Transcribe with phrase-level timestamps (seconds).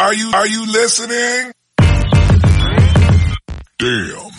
[0.00, 1.50] Are you, are you listening?
[3.78, 4.30] Damn.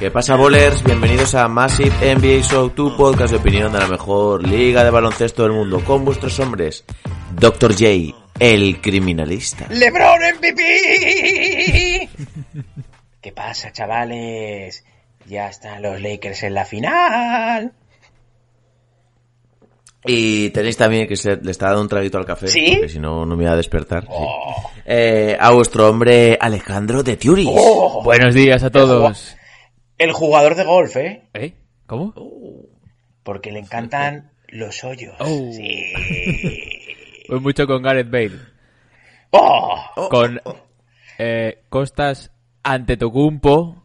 [0.00, 0.82] ¿Qué pasa, bolers?
[0.82, 5.44] Bienvenidos a Massive NBA Show, tu podcast de opinión de la mejor liga de baloncesto
[5.44, 6.84] del mundo, con vuestros hombres,
[7.36, 7.72] Dr.
[7.72, 9.68] J, el criminalista.
[9.70, 12.08] ¡Lebron MVP!
[13.20, 14.84] ¿Qué pasa, chavales?
[15.26, 17.74] Ya están los Lakers en la final.
[20.06, 22.70] Y tenéis también que se le está dando un traguito al café, ¿Sí?
[22.72, 24.04] porque si no, no me iba a despertar.
[24.04, 24.08] sí.
[24.12, 24.70] Oh.
[24.86, 27.48] Eh, a vuestro hombre Alejandro de Tiuris.
[27.50, 28.02] Oh.
[28.02, 29.36] Buenos días a todos.
[29.98, 31.28] El jugador de golf, ¿eh?
[31.34, 31.54] ¿Eh?
[31.86, 32.14] ¿Cómo?
[33.22, 35.14] Porque le encantan los hoyos.
[35.20, 35.50] Oh.
[35.52, 35.92] Sí.
[37.28, 38.38] Voy mucho con Gareth Bale.
[39.30, 40.08] Oh.
[40.10, 40.40] Con
[41.18, 42.32] eh, Costas
[42.62, 43.84] ante Tocumpo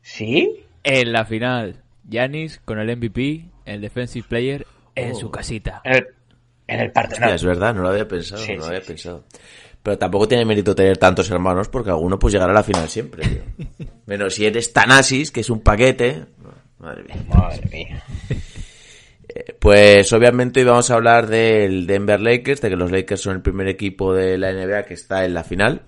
[0.00, 0.64] ¿Sí?
[0.82, 1.82] en la final.
[2.08, 5.80] Yanis con el MVP, el Defensive Player, en su casita.
[5.84, 6.06] En el,
[6.66, 7.24] en el Partenón.
[7.24, 9.24] Hostia, es verdad, no lo había pensado, Sí, no lo sí, había sí, pensado.
[9.82, 13.26] Pero tampoco tiene mérito tener tantos hermanos porque alguno pues llegará a la final siempre,
[13.28, 13.66] tío.
[14.06, 16.24] Menos si eres Tanasis, que es un paquete.
[16.78, 17.24] Madre mía.
[17.28, 18.04] Madre mía.
[19.58, 23.42] Pues obviamente hoy vamos a hablar del Denver Lakers, de que los Lakers son el
[23.42, 25.82] primer equipo de la NBA que está en la final.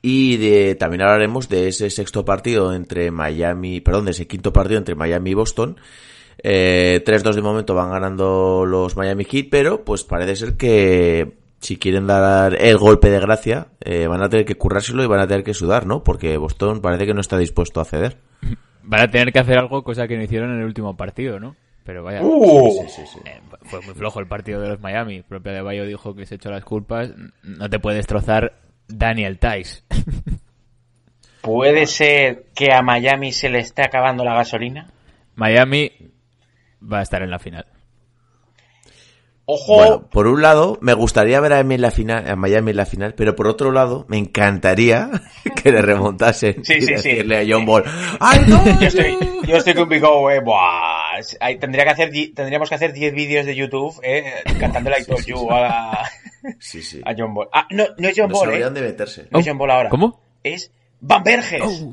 [0.00, 4.78] Y de, también hablaremos de ese sexto partido entre Miami, perdón, de ese quinto partido
[4.78, 5.78] entre Miami y Boston.
[6.38, 11.76] Eh, 3-2 de momento van ganando los Miami Heat, pero pues parece ser que si
[11.76, 15.28] quieren dar el golpe de gracia, eh, van a tener que currárselo y van a
[15.28, 16.02] tener que sudar, ¿no?
[16.02, 18.18] Porque Boston parece que no está dispuesto a ceder.
[18.84, 21.54] Van a tener que hacer algo, cosa que no hicieron en el último partido, ¿no?
[21.84, 22.84] Pero vaya, Uh.
[23.24, 25.22] eh, fue muy flojo el partido de los Miami.
[25.22, 27.10] Propia de Bayo dijo que se echó las culpas.
[27.44, 28.54] No te puede destrozar
[28.88, 29.82] Daniel Tice.
[31.42, 34.90] ¿Puede ser que a Miami se le esté acabando la gasolina?
[35.34, 35.90] Miami
[36.90, 37.66] va a estar en la final.
[39.44, 39.74] ¡Ojo!
[39.74, 42.76] Bueno, por un lado, me gustaría ver a Miami en la final, a Miami en
[42.76, 45.10] la final, pero por otro lado, me encantaría
[45.62, 46.92] que le remontasen Sí, y sí, sí.
[46.92, 47.82] decirle a John Ball,
[48.20, 48.64] ¡ay no!
[48.80, 50.40] Yo estoy, yo estoy con Big O, eh.
[50.40, 51.20] Buah.
[51.60, 54.32] Tendría que hacer, tendríamos que hacer 10 vídeos de YouTube, eh,
[55.06, 56.08] Told You a,
[56.58, 57.00] Sí, sí.
[57.04, 57.48] a John Ball.
[57.52, 58.70] Ah, no, no es John No Ball, eh.
[58.70, 59.26] de meterse.
[59.30, 59.88] No es John Ball ahora.
[59.88, 60.20] ¿Cómo?
[60.42, 61.84] Es Van Berges.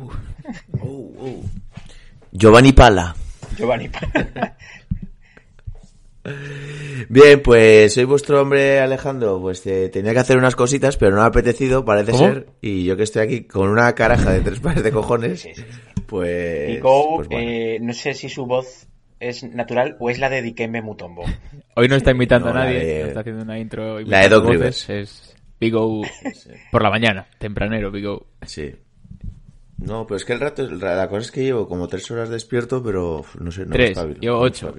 [2.32, 3.16] Giovanni Pala.
[3.58, 3.90] Giovanni.
[7.08, 11.18] Bien, pues soy vuestro hombre Alejandro, pues eh, tenía que hacer unas cositas, pero no
[11.18, 12.26] me ha apetecido, parece ¿Cómo?
[12.26, 15.52] ser, y yo que estoy aquí con una caraja de tres pares de cojones, Sí,
[15.56, 15.64] sí,
[16.06, 16.68] pues...
[16.68, 17.50] Big O, pues bueno.
[17.50, 18.88] eh, no sé si su voz
[19.20, 21.24] es natural o es la de Dikembe Mutombo.
[21.76, 24.00] Hoy no está imitando no, a nadie, de- no está haciendo una intro.
[24.02, 26.02] la de Doc voces, Es Big O
[26.72, 28.28] por la mañana, tempranero, Big O.
[28.46, 28.72] Sí.
[29.78, 32.84] No, pero es que el rato, la cosa es que llevo como tres horas despierto,
[32.84, 34.76] pero no sé, no me Tres, me ocho.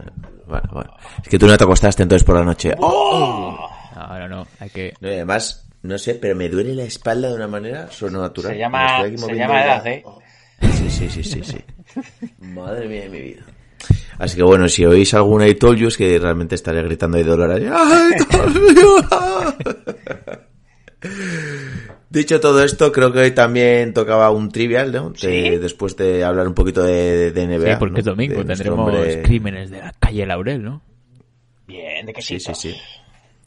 [0.00, 0.44] Espabilo.
[0.46, 0.96] Bueno, bueno.
[1.22, 2.74] Es que tú no te acostaste entonces por la noche.
[2.78, 3.68] ¡Oh!
[3.94, 4.94] No, no, no, hay que...
[5.00, 8.52] No, y además, no sé, pero me duele la espalda de una manera sobrenatural.
[8.52, 10.04] Se llama, se llama edad, eh.
[10.60, 11.58] Sí, sí, sí, sí, sí.
[12.40, 13.42] Madre mía de mi vida.
[14.18, 17.24] Así que bueno, si oís alguna I told you es que realmente estaré gritando ahí
[17.24, 17.52] dolor.
[17.52, 18.98] ¡Ay, told you!
[22.10, 25.12] Dicho todo esto, creo que hoy también tocaba un trivial, ¿no?
[25.14, 25.28] ¿Sí?
[25.28, 27.72] De- después de hablar un poquito de, de NBA.
[27.74, 27.98] Sí, porque ¿no?
[28.00, 30.82] es domingo, De tendremos hombre- crímenes de la calle Laurel, ¿no?
[31.68, 32.76] Bien, de qué Sí, sí, sí.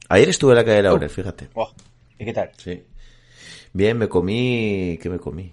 [0.08, 1.50] Ayer estuve en la calle de Laurel, fíjate.
[2.18, 2.52] ¿Y qué tal?
[2.58, 2.82] Sí.
[3.74, 4.98] Bien, me comí...
[5.02, 5.52] ¿Qué me comí?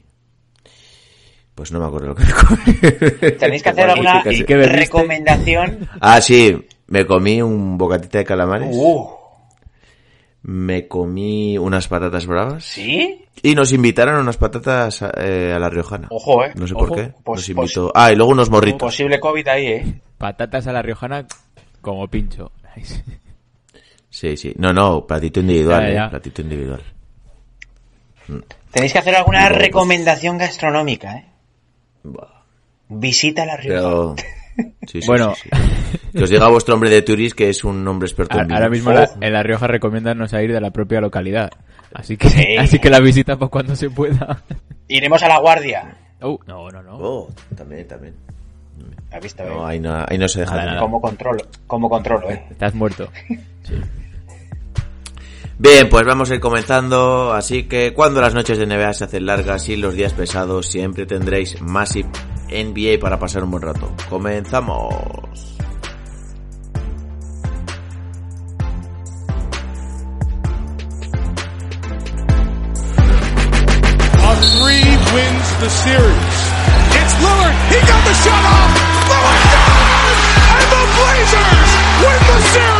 [1.57, 3.33] Pues no me acuerdo lo que me comí.
[3.39, 5.89] ¿Tenéis que hacer alguna recomendación?
[6.01, 6.65] Ah, sí.
[6.87, 8.69] Me comí un bocatita de calamares.
[8.73, 9.09] Uh,
[10.43, 12.65] Me comí unas patatas bravas.
[12.65, 13.25] ¿Sí?
[13.43, 16.09] Y nos invitaron a unas patatas eh, a la Riojana.
[16.11, 16.53] Ojo, eh.
[16.55, 16.87] No sé Ojo.
[16.87, 17.13] por qué.
[17.23, 17.93] Pues- nos invitó.
[17.95, 18.81] Ah, y luego unos pues, morritos.
[18.81, 20.01] posible COVID ahí, eh.
[20.19, 21.27] Patatas a la riojana
[21.81, 22.53] como pincho.
[24.09, 24.55] Sí, sí.
[24.57, 26.11] No, no, platito individual, Ya, eh, ya.
[26.11, 26.83] Platito individual.
[28.71, 31.27] Tenéis que hacer alguna pues- recomendación gastronómica, eh.
[32.03, 32.29] Buah.
[32.89, 33.77] Visita La Rioja.
[33.81, 34.15] Pero...
[34.87, 35.35] Sí, sí, Bueno.
[35.35, 35.99] sí, sí.
[36.17, 38.71] Que os diga vuestro hombre de Turis que es un hombre experto en Ahora vinos.
[38.71, 41.51] mismo la- en La Rioja recomiendan no salir de la propia localidad.
[41.95, 42.57] Así que, Sí.
[42.59, 44.43] así que la visita pues cuando se pueda.
[44.89, 45.97] Iremos a La Guardia.
[46.23, 46.97] Oh, no, no, no.
[46.99, 48.15] Oh, también, también.
[49.13, 49.43] ¿Has visto?
[49.45, 49.73] No, eh?
[49.73, 50.53] ahí no, ahí no se deja.
[50.55, 50.81] Nada, nada.
[50.81, 51.45] ¿Cómo controlo?
[51.67, 52.45] ¿Cómo controlo, eh?
[52.51, 53.09] Estás muerto.
[55.59, 57.33] Bien, pues vamos a ir comenzando.
[57.33, 61.05] Así que cuando las noches de NBA se hacen largas y los días pesados, siempre
[61.07, 62.09] tendréis Massive
[62.51, 63.93] NBA para pasar un buen rato.
[64.09, 65.57] Comenzamos.
[74.23, 76.37] A three wins the series.
[76.93, 77.57] It's Lillard.
[77.71, 78.71] He got the shot off.
[79.09, 80.11] Lillard down!
[80.59, 81.71] And the Blazers
[82.03, 82.80] win the series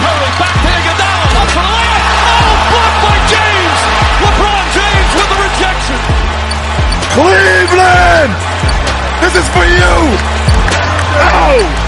[0.31, 2.05] to Curry, back to Iguodala, up for the layup.
[2.31, 3.79] Oh, blocked by James.
[4.21, 5.99] LeBron James with the rejection.
[7.15, 8.31] Cleveland!
[9.21, 9.95] This is for you!
[11.23, 11.87] Oh!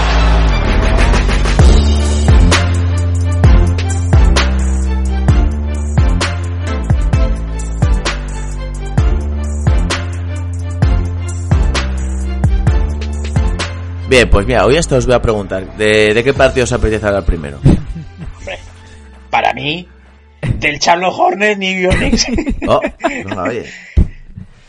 [14.08, 17.04] Bien, pues mira, hoy hasta os voy a preguntar, ¿de, de qué partido os apetece
[17.06, 17.58] hablar primero?
[19.54, 19.88] Mí,
[20.58, 22.26] del Charlotte Hornets ni Bionics.
[22.66, 22.80] Oh,
[23.42, 23.64] oye.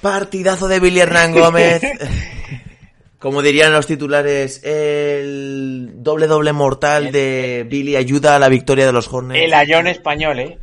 [0.02, 1.82] Partidazo de Billy Hernán Gómez.
[3.20, 8.92] Como dirían los titulares, el doble doble mortal de Billy ayuda a la victoria de
[8.92, 9.44] los Hornets.
[9.44, 10.60] El ayón español, ¿eh?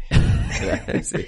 [1.02, 1.26] Sí, sí.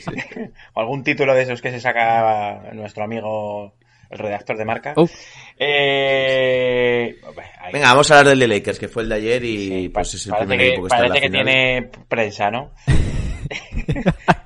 [0.75, 3.75] O algún título de esos que se saca nuestro amigo,
[4.11, 4.94] el redactor de marca.
[4.96, 5.11] Uf.
[5.59, 7.17] Eh,
[7.73, 10.15] Venga, vamos a hablar del de Lakers, que fue el de ayer y sí, pues
[10.15, 11.45] es el parece primer que, equipo que está en la parece que final.
[11.47, 12.71] tiene prensa, ¿no?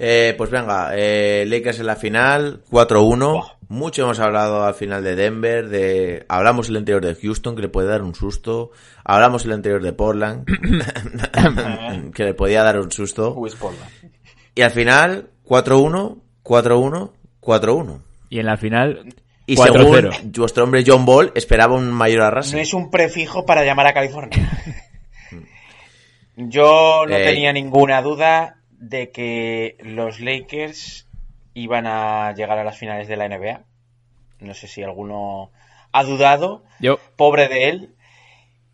[0.00, 3.56] Eh, pues venga, eh, Lakers en la final, 4-1.
[3.66, 7.68] Mucho hemos hablado al final de Denver, de hablamos el interior de Houston, que le
[7.68, 8.70] puede dar un susto.
[9.02, 10.46] Hablamos el interior de Portland,
[12.14, 13.36] que le podía dar un susto.
[14.54, 18.00] Y al final, 4-1, 4-1, 4-1.
[18.30, 19.14] Y en la final,
[19.48, 20.12] Y 4-0.
[20.12, 22.54] según vuestro hombre John Ball, esperaba un mayor arrase.
[22.54, 24.48] No es un prefijo para llamar a California.
[26.36, 31.08] Yo no Eh, tenía ninguna duda de que los Lakers
[31.54, 33.62] iban a llegar a las finales de la NBA.
[34.40, 35.50] No sé si alguno
[35.92, 36.62] ha dudado.
[36.78, 37.94] yo, Pobre de él.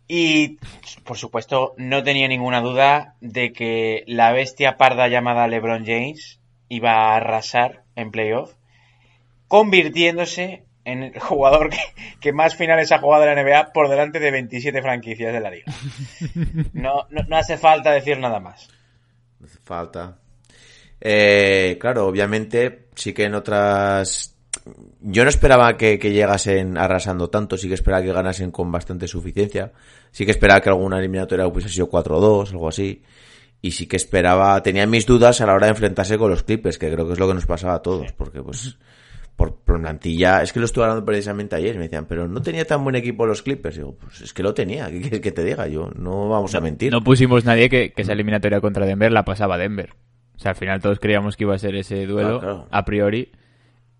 [0.07, 0.59] Y,
[1.03, 6.39] por supuesto, no tenía ninguna duda de que la bestia parda llamada LeBron James
[6.69, 8.53] iba a arrasar en playoff,
[9.47, 11.79] convirtiéndose en el jugador que,
[12.19, 15.51] que más finales ha jugado en la NBA por delante de 27 franquicias de la
[15.51, 15.65] liga.
[16.73, 18.69] No, no, no hace falta decir nada más.
[19.39, 20.19] No hace falta.
[21.01, 24.35] Eh, claro, obviamente, sí que en otras.
[25.01, 29.07] Yo no esperaba que, que llegasen arrasando tanto, sí que esperaba que ganasen con bastante
[29.07, 29.71] suficiencia.
[30.11, 33.03] Sí que esperaba que alguna eliminatoria hubiese sido 4-2, algo así.
[33.61, 36.77] Y sí que esperaba, tenía mis dudas a la hora de enfrentarse con los Clippers,
[36.77, 38.77] que creo que es lo que nos pasaba a todos, porque pues
[39.35, 42.83] por plantilla, es que lo estuve hablando precisamente ayer, me decían, pero no tenía tan
[42.83, 43.75] buen equipo los Clippers.
[43.75, 45.67] Digo, pues es que lo tenía, ¿qué quieres que te diga?
[45.67, 46.91] Yo, no vamos a mentir.
[46.91, 49.91] no pusimos nadie que, que esa eliminatoria contra Denver la pasaba Denver.
[50.35, 52.67] O sea, al final todos creíamos que iba a ser ese duelo, Ah, claro.
[52.71, 53.31] a priori,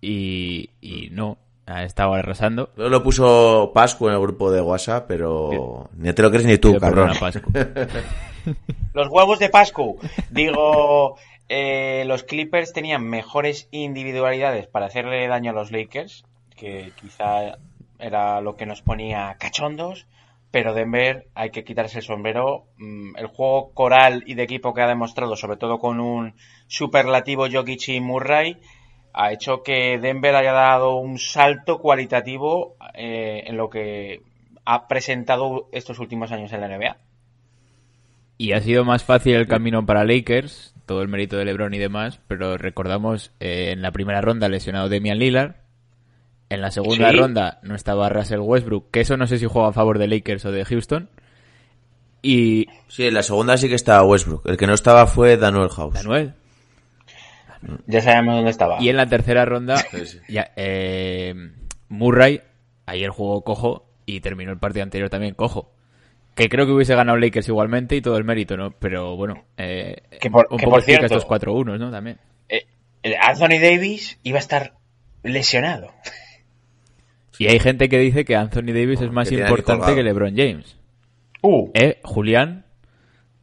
[0.00, 2.70] y, y no, ha estado arrasando.
[2.76, 6.58] Luego lo puso Pascu en el grupo de WhatsApp, pero ni te lo crees ni
[6.58, 7.10] tú, cabrón.
[8.94, 9.98] Los huevos de Pascu.
[10.30, 11.16] Digo,
[11.48, 16.24] eh, los Clippers tenían mejores individualidades para hacerle daño a los Lakers,
[16.56, 17.58] que quizá
[17.98, 20.06] era lo que nos ponía cachondos,
[20.50, 22.66] pero Denver hay que quitarse el sombrero.
[22.78, 26.34] Mm, El juego coral y de equipo que ha demostrado, sobre todo con un
[26.66, 28.56] superlativo Jokic y Murray,
[29.12, 34.20] ha hecho que Denver haya dado un salto cualitativo eh, en lo que
[34.64, 36.96] ha presentado estos últimos años en la NBA.
[38.38, 41.78] Y ha sido más fácil el camino para Lakers, todo el mérito de LeBron y
[41.78, 45.56] demás, pero recordamos eh, en la primera ronda lesionado Demian Lillard,
[46.48, 47.16] en la segunda Sí.
[47.16, 50.44] ronda no estaba Russell Westbrook, que eso no sé si juega a favor de Lakers
[50.44, 51.10] o de Houston,
[52.22, 54.48] y Sí, en la segunda sí que estaba Westbrook.
[54.48, 55.94] El que no estaba fue Daniel House.
[55.94, 56.34] Manuel.
[57.86, 58.80] Ya sabemos dónde estaba.
[58.80, 60.18] Y en la tercera ronda, Sí, sí.
[60.28, 61.34] ya, eh,
[61.88, 62.40] Murray
[62.86, 65.72] ayer jugó cojo y terminó el partido anterior también cojo.
[66.36, 68.70] Que creo que hubiese ganado Lakers igualmente y todo el mérito, ¿no?
[68.70, 71.90] Pero bueno, eh, Que por- un que poco por cierto- estos 4-1, ¿no?
[71.90, 72.18] También.
[72.48, 72.66] Eh,
[73.20, 74.74] Anthony Davis iba a estar
[75.24, 75.92] lesionado.
[77.38, 80.76] Y hay gente que dice que Anthony Davis es más Que importante que LeBron James.
[81.42, 82.00] Uh, ¿Eh?
[82.02, 82.64] Julián,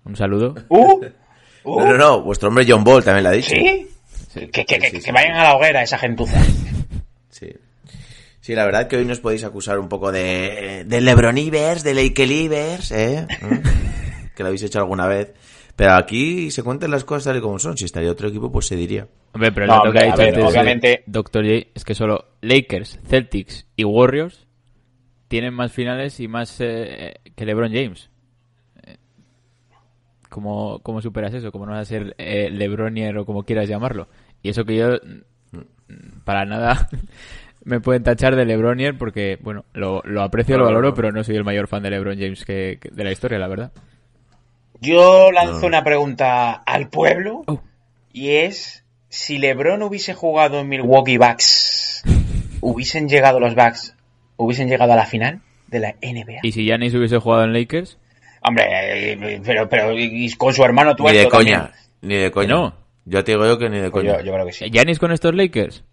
[0.06, 0.56] un saludo.
[0.70, 1.02] uh,
[1.64, 1.80] uh.
[1.80, 3.56] No, no, no, vuestro hombre John Ball también lo ha dicho.
[3.56, 3.88] ¿Sí?
[4.34, 6.42] Que, que- que- que vayan a la hoguera esa gentuza.
[7.30, 7.52] Sí.
[8.44, 12.92] Sí, la verdad que hoy nos podéis acusar un poco de, de Lebronivers, de Lakelivers,
[12.92, 13.26] ¿eh?
[13.42, 14.34] ¿Mm?
[14.36, 15.34] que lo habéis hecho alguna vez.
[15.78, 17.78] Pero aquí se cuentan las cosas tal y como son.
[17.78, 19.08] Si estaría otro equipo, pues se diría.
[19.32, 21.46] Hombre, pero No, hombre, que ha a dicho ver, antes obviamente- Dr.
[21.46, 24.46] J es que solo Lakers, Celtics y Warriors
[25.30, 28.10] tienen más finales y más eh, que LeBron James.
[28.86, 28.98] Eh,
[30.28, 31.50] ¿Cómo, ¿Cómo superas eso?
[31.54, 34.10] ¿Cómo no vas a ser eh, LeBronier o como quieras llamarlo?
[34.42, 34.90] Y eso que yo
[35.52, 36.90] mm, para nada
[37.66, 41.36] me pueden tachar de LeBronier porque, bueno, lo, lo aprecio, lo valoro, pero no soy
[41.36, 43.72] el mayor fan de LeBron James que, que- de la historia, la verdad.
[44.82, 47.62] Yo lanzo una pregunta al pueblo Oh.
[48.12, 52.04] y es si LeBron hubiese jugado en Milwaukee Bucks,
[52.62, 53.96] hubiesen llegado los Bucks,
[54.36, 56.40] hubiesen llegado a la final de la NBA.
[56.44, 57.98] Y si Giannis hubiese jugado en Lakers,
[58.46, 61.60] Hombre, pero pero y con su hermano Ni tuerto de también.
[61.60, 61.72] coña.
[62.02, 62.50] Ni de coña.
[62.50, 62.76] no.
[63.06, 64.20] Yo te digo yo que ni de Pues coña.
[64.20, 64.66] yo, yo creo que sí.
[64.70, 65.86] Giannis con estos Lakers,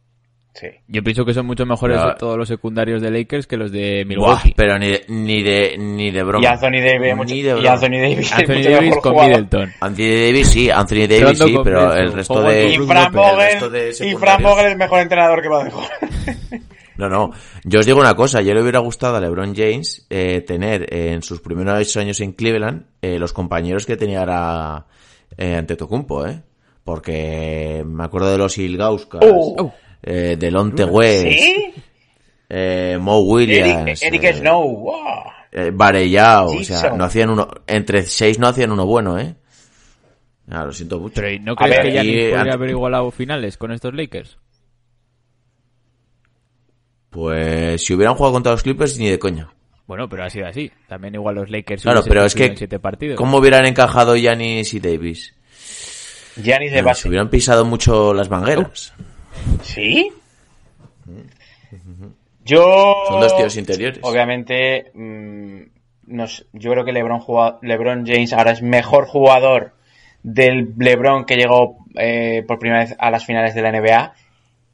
[0.61, 0.67] sí.
[0.89, 4.05] Yo pienso que son mucho mejores Pero- todos los secundarios de Lakers que los de
[4.05, 4.55] Buah, Milwaukee.
[4.57, 6.45] pero ni de, ni de, ni de broma.
[6.45, 7.73] Y Anthony Davis, mucho- Ni de y broma.
[7.73, 9.27] Anthony Davis, es Anthony mucho Davis mejor con.
[9.27, 9.73] Middleton.
[9.81, 12.69] Anthony Davis sí, Anthony Davis sí, pero el resto de...
[12.75, 14.43] Y Fran López, el resto Vogel, y Fran.
[14.43, 15.89] Vogel es el mejor entrenador que va a dejar.
[16.97, 17.31] No, no.
[17.65, 18.43] Yo os digo una cosa.
[18.43, 22.33] Yo le hubiera gustado a LeBron James eh, tener eh, en sus primeros años en
[22.33, 24.85] Cleveland eh, los compañeros que tenía ahora
[25.39, 26.43] eh, ante Tocumpo, ¿eh?
[26.85, 29.73] Porque me acuerdo de los Ilgauskas, Oh.
[30.03, 31.75] Eh, de Lonte West, ¿Sí?
[32.49, 34.63] eh, Mo Williams, Eric, Eric eh, Snow.
[34.77, 34.95] wow.
[35.53, 39.35] eh, Varellao, o sea, no hacían uno, entre seis no hacían uno bueno, ¿eh?
[40.51, 41.15] Ah, lo siento mucho.
[41.17, 43.95] Pero ¿y ¿no crees ver, que Giannis y- podría ante- haber igualado finales con estos
[43.95, 44.37] Lakers?
[47.11, 49.49] Pues si hubieran jugado contra los Clippers, ni de coña.
[49.87, 50.71] Bueno, pero ha sido así.
[50.89, 53.17] También igual los Lakers Claro, pero es que, siete partidos.
[53.17, 55.35] ¿cómo hubieran encajado Yanis y Davis?
[56.41, 57.09] Giannis de base.
[57.09, 58.95] hubieran pisado mucho las mangueras.
[59.63, 60.13] ¿Sí?
[62.45, 62.95] Yo.
[63.09, 64.01] Son dos tíos interiores.
[64.03, 65.61] Obviamente, mm,
[66.07, 67.23] nos- yo creo que LeBron,
[67.63, 69.75] LeBron James ahora es mejor jugador
[70.23, 74.15] del LeBron que llegó eh, por primera vez a las finales de la NBA.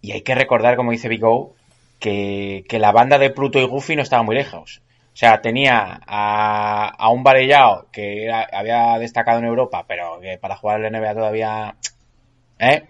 [0.03, 1.55] Y hay que recordar, como dice Big O,
[1.99, 4.83] que, que la banda de Pluto y Goofy no estaba muy lejos.
[5.15, 10.37] O sea, tenía a, a un Varellao que era- había destacado en Europa, pero que
[10.37, 11.75] para jugar en la NBA todavía
[12.59, 12.83] ¿eh?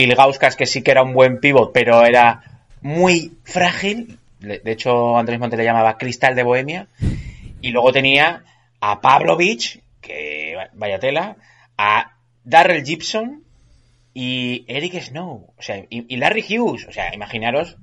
[0.00, 2.42] Y el Gauskas, que sí que era un buen pivot, pero era
[2.80, 4.18] muy frágil.
[4.38, 6.86] De hecho, Andrés Monte le llamaba Cristal de Bohemia.
[7.60, 8.42] Y luego tenía
[8.80, 11.36] a Pavlovich, que vaya tela,
[11.76, 12.12] a
[12.44, 13.42] Darrell Gibson
[14.14, 15.52] y Eric Snow.
[15.54, 16.86] O sea, y, y Larry Hughes.
[16.88, 17.76] O sea, imaginaros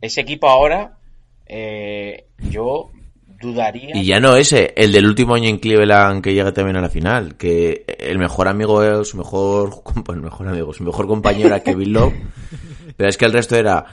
[0.00, 0.98] ese equipo ahora.
[1.46, 2.90] eh, yo
[3.40, 3.96] dudaría.
[3.96, 6.90] Y ya no ese, el del último año en Cleveland que llega también a la
[6.90, 11.92] final, que el mejor amigo, su mejor, el mejor amigo, su mejor compañero era Kevin
[11.92, 12.14] Love,
[12.96, 13.84] pero es que el resto era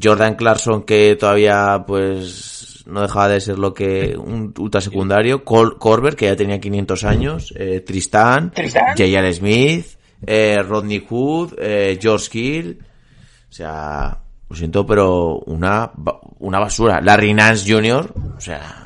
[0.00, 5.78] Jordan Clarkson que todavía pues no dejaba de ser lo que un ultra secundario, Col
[5.78, 8.88] Corber que ya tenía 500 años, eh, Tristan, ¿Tristan?
[8.96, 9.32] J.R.
[9.32, 9.86] Smith,
[10.26, 14.21] eh, Rodney Hood, eh, George Hill, o sea,
[14.52, 15.90] lo siento, pero una,
[16.38, 17.00] una basura.
[17.00, 18.84] Larry Nance Jr., o sea,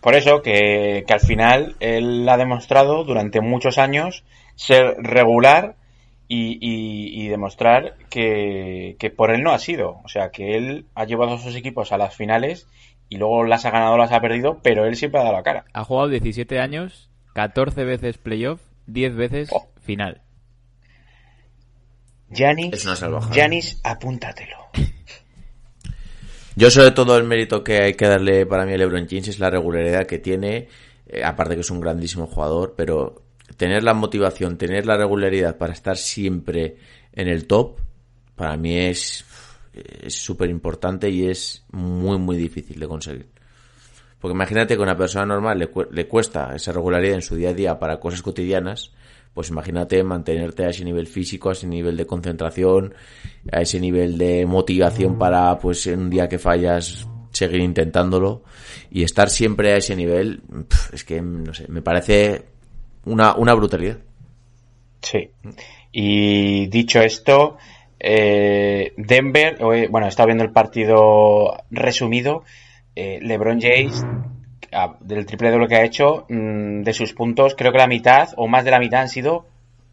[0.00, 5.74] Por eso que, que al final él ha demostrado durante muchos años ser regular
[6.28, 10.00] y, y- y demostrar que, que por él no ha sido.
[10.04, 12.66] O sea, que él ha llevado a sus equipos a las finales
[13.08, 15.64] y luego las ha ganado, las ha perdido, pero él siempre ha dado la cara.
[15.72, 19.66] Ha jugado 17 años, 14 veces playoff, 10 veces Oh.
[19.82, 20.22] final.
[22.96, 23.34] Salvajada.
[23.34, 24.56] Giannis, apúntatelo.
[26.56, 29.38] Yo sobre todo el mérito que hay que darle para mí a LeBron James es
[29.38, 30.68] la regularidad que tiene,
[31.06, 33.22] eh, aparte que es un grandísimo jugador, pero
[33.58, 36.76] tener la motivación, tener la regularidad para estar siempre
[37.12, 37.78] en el top,
[38.34, 39.24] para mí es
[40.02, 43.28] es súper importante y es muy muy difícil de conseguir.
[44.18, 47.36] Porque imagínate que a una persona normal le, cu- le cuesta esa regularidad en su
[47.36, 48.92] día a día para cosas cotidianas,
[49.36, 52.94] pues imagínate mantenerte a ese nivel físico, a ese nivel de concentración,
[53.52, 58.44] a ese nivel de motivación para, pues en un día que fallas, seguir intentándolo
[58.90, 60.40] y estar siempre a ese nivel,
[60.90, 62.46] es que, no sé, me parece
[63.04, 63.98] una, una brutalidad.
[65.02, 65.28] Sí.
[65.92, 67.58] Y dicho esto,
[68.00, 69.58] eh, Denver,
[69.90, 72.42] bueno, he estado viendo el partido resumido.
[72.94, 74.02] eh, LeBron James
[75.00, 78.48] del triple doble que ha hecho, mm, de sus puntos, creo que la mitad o
[78.48, 79.46] más de la mitad han sido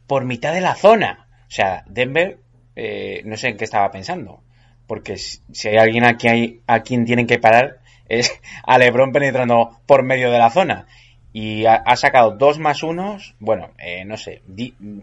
[0.08, 1.28] por mitad de la zona.
[1.48, 2.40] O sea, Denver,
[2.76, 4.42] eh, no sé en qué estaba pensando.
[4.88, 9.80] Porque si, hay alguien aquí hay, a quien tienen que parar es a LeBron penetrando
[9.86, 10.88] por medio de la zona.
[11.36, 14.44] Y ha, sacado dos más unos, bueno, eh, no sé,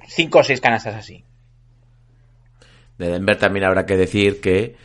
[0.07, 1.25] cinco o seis canastas así.
[2.99, 4.77] De Denver también habrá que decir que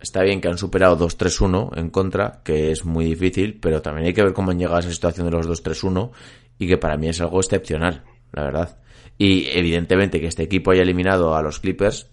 [0.00, 4.14] está bien que han superado 2-3-1 en contra, que es muy difícil, pero también hay
[4.14, 6.10] que ver cómo han llegado a esa situación de los 2-3-1
[6.58, 8.78] y que para mí es algo excepcional, la verdad.
[9.16, 12.08] Y evidentemente que este equipo haya eliminado a los Clippers,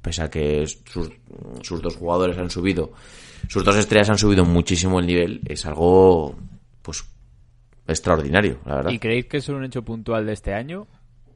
[0.00, 2.92] pese a que sus, dos jugadores han subido,
[3.48, 6.34] sus dos estrellas han subido muchísimo el nivel, es algo
[6.82, 7.04] pues
[7.86, 8.90] extraordinario, la verdad.
[8.90, 10.86] ¿Y creéis que es un hecho puntual de este año?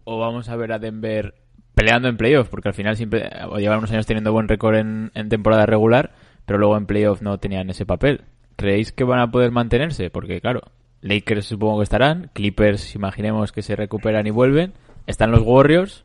[0.04, 1.34] ¿O vamos a ver a Denver
[1.80, 2.48] peleando en playoff?
[2.48, 6.12] Porque al final siempre llevan unos años teniendo buen récord en, en temporada regular,
[6.44, 8.22] pero luego en playoff no tenían ese papel.
[8.56, 10.10] ¿Creéis que van a poder mantenerse?
[10.10, 10.60] Porque claro,
[11.00, 14.74] Lakers supongo que estarán, Clippers imaginemos que se recuperan y vuelven,
[15.06, 16.04] están los Warriors.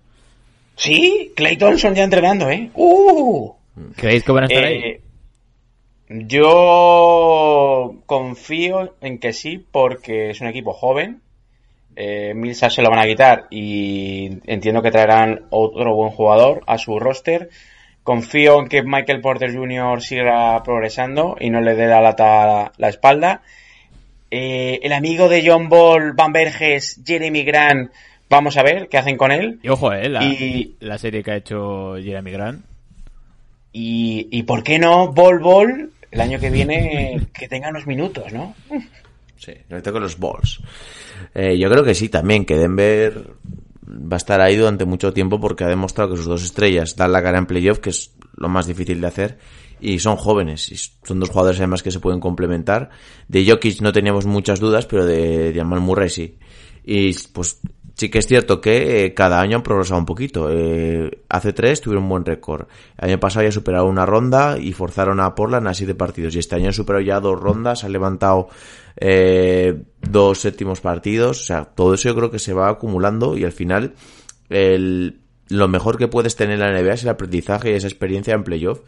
[0.77, 2.70] Sí, Clay Thompson ya entrenando, ¿eh?
[2.74, 3.51] ¡Uh!
[3.96, 4.75] ¿Creéis que van a estar ahí?
[4.75, 5.01] Eh,
[6.08, 11.22] yo confío en que sí, porque es un equipo joven.
[11.95, 16.77] Eh, Millsap se lo van a quitar y entiendo que traerán otro buen jugador a
[16.77, 17.49] su roster.
[18.03, 20.01] Confío en que Michael Porter Jr.
[20.01, 23.41] siga progresando y no le dé la lata la espalda.
[24.29, 27.91] Eh, el amigo de John Ball, Van Berges, Jeremy Grant,
[28.29, 29.59] vamos a ver qué hacen con él.
[29.63, 32.65] Y ojo, eh, la, y- la serie que ha hecho Jeremy Grant.
[33.71, 38.31] Y, y por qué no Ball Ball el año que viene que tenga unos minutos,
[38.31, 38.53] ¿no?
[39.37, 40.59] Sí, ahorita con los Balls.
[41.34, 43.34] Eh, yo creo que sí, también, que Denver
[43.88, 47.12] va a estar ahí durante mucho tiempo porque ha demostrado que sus dos estrellas dan
[47.12, 49.38] la cara en playoff, que es lo más difícil de hacer,
[49.79, 52.89] y son jóvenes, y son dos jugadores además que se pueden complementar.
[53.27, 56.38] De Jokic no teníamos muchas dudas, pero de Jamal Murray sí.
[56.84, 57.60] Y pues
[57.96, 60.50] sí que es cierto que eh, cada año han progresado un poquito.
[60.51, 62.67] Eh, hace tres tuvieron un buen récord.
[62.98, 66.36] El año pasado ya superaron una ronda y forzaron a Portland a siete partidos.
[66.36, 68.50] Y este año han superado ya dos rondas, han levantado
[68.98, 71.42] eh, dos séptimos partidos.
[71.42, 73.94] O sea, todo eso yo creo que se va acumulando y al final
[74.50, 78.34] el, lo mejor que puedes tener en la NBA es el aprendizaje y esa experiencia
[78.34, 78.81] en playoff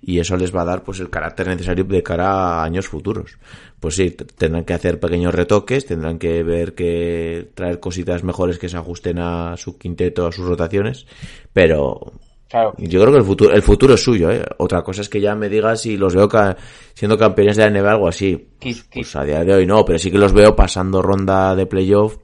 [0.00, 3.38] y eso les va a dar pues el carácter necesario de cara a años futuros.
[3.80, 8.68] Pues sí, tendrán que hacer pequeños retoques, tendrán que ver que traer cositas mejores que
[8.68, 11.06] se ajusten a su quinteto, a sus rotaciones,
[11.52, 12.12] pero
[12.48, 12.74] Claro.
[12.78, 14.44] yo creo que el futuro, el futuro es suyo, ¿eh?
[14.58, 16.56] Otra cosa es que ya me digas si los veo ca-
[16.92, 18.50] siendo campeones de la NBA o algo así.
[18.92, 22.18] Pues a día de hoy no, pero sí que los veo pasando ronda de playoff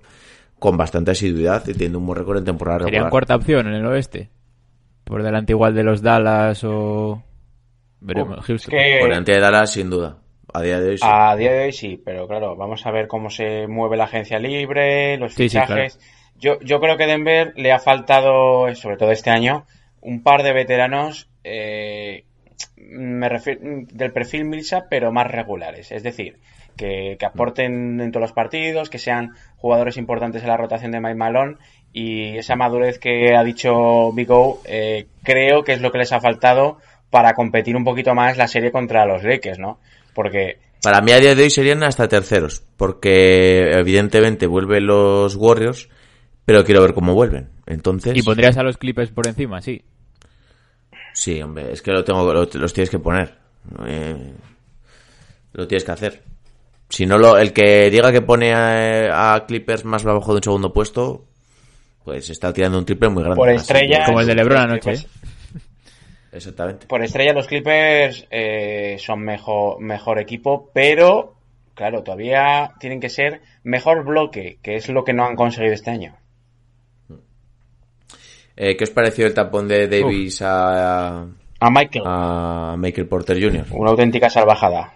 [0.58, 3.10] con bastante asiduidad y teniendo un buen récord en temporada Serían regular.
[3.10, 4.30] cuarta opción en el oeste.
[5.04, 7.22] Por delante igual de los Dallas o...
[8.00, 10.18] Veremos, es que- Por delante de Dallas, sin duda.
[10.52, 11.04] A día de hoy sí.
[11.08, 14.38] A día de hoy sí, pero claro, vamos a ver cómo se mueve la agencia
[14.38, 15.98] libre, los Sí, sí, fichajes.
[16.36, 19.64] Yo, yo creo que Denver le ha faltado, sobre todo este año,
[20.00, 22.24] un par de veteranos eh,
[22.76, 25.92] me del perfil Milsa, pero más regulares.
[25.92, 26.38] Es decir,
[26.76, 31.00] que, que aporten en todos los partidos, que sean jugadores importantes en la rotación de
[31.00, 31.56] Mike Malone
[31.92, 36.12] y esa madurez que ha dicho Big O, eh, creo que es lo que les
[36.12, 36.78] ha faltado
[37.10, 39.78] para competir un poquito más la serie contra los Lakers, ¿no?
[40.14, 45.88] Porque Para mí a día de hoy serían hasta terceros, porque evidentemente vuelven los Warriors,
[46.44, 47.50] pero quiero ver cómo vuelven.
[47.70, 49.60] Entonces, ¿Y pondrías a los Clippers por encima?
[49.62, 49.82] Sí.
[51.14, 53.34] sí, hombre, es que lo tengo, lo- los tienes que poner.
[53.86, 54.32] Eh,
[55.52, 56.22] lo tienes que hacer.
[56.88, 60.42] Si no lo, el que diga que pone a, a Clippers más abajo de un
[60.42, 61.24] segundo puesto,
[62.04, 63.36] pues está tirando un triple muy grande.
[63.36, 64.92] Por estrellas- Como el de LeBron anoche.
[64.92, 65.06] ¿eh?
[66.32, 66.86] Exactamente.
[66.86, 71.34] por estrella los Clippers eh, son mejor, mejor equipo, pero
[71.74, 75.90] claro, todavía tienen que ser mejor bloque, que es lo que no han conseguido este
[75.90, 76.14] año.
[78.62, 83.64] Eh, ¿Qué os pareció el tapón de Davis a, A Michael, a Michael Porter Jr.?
[83.70, 84.92] una auténtica salvajada.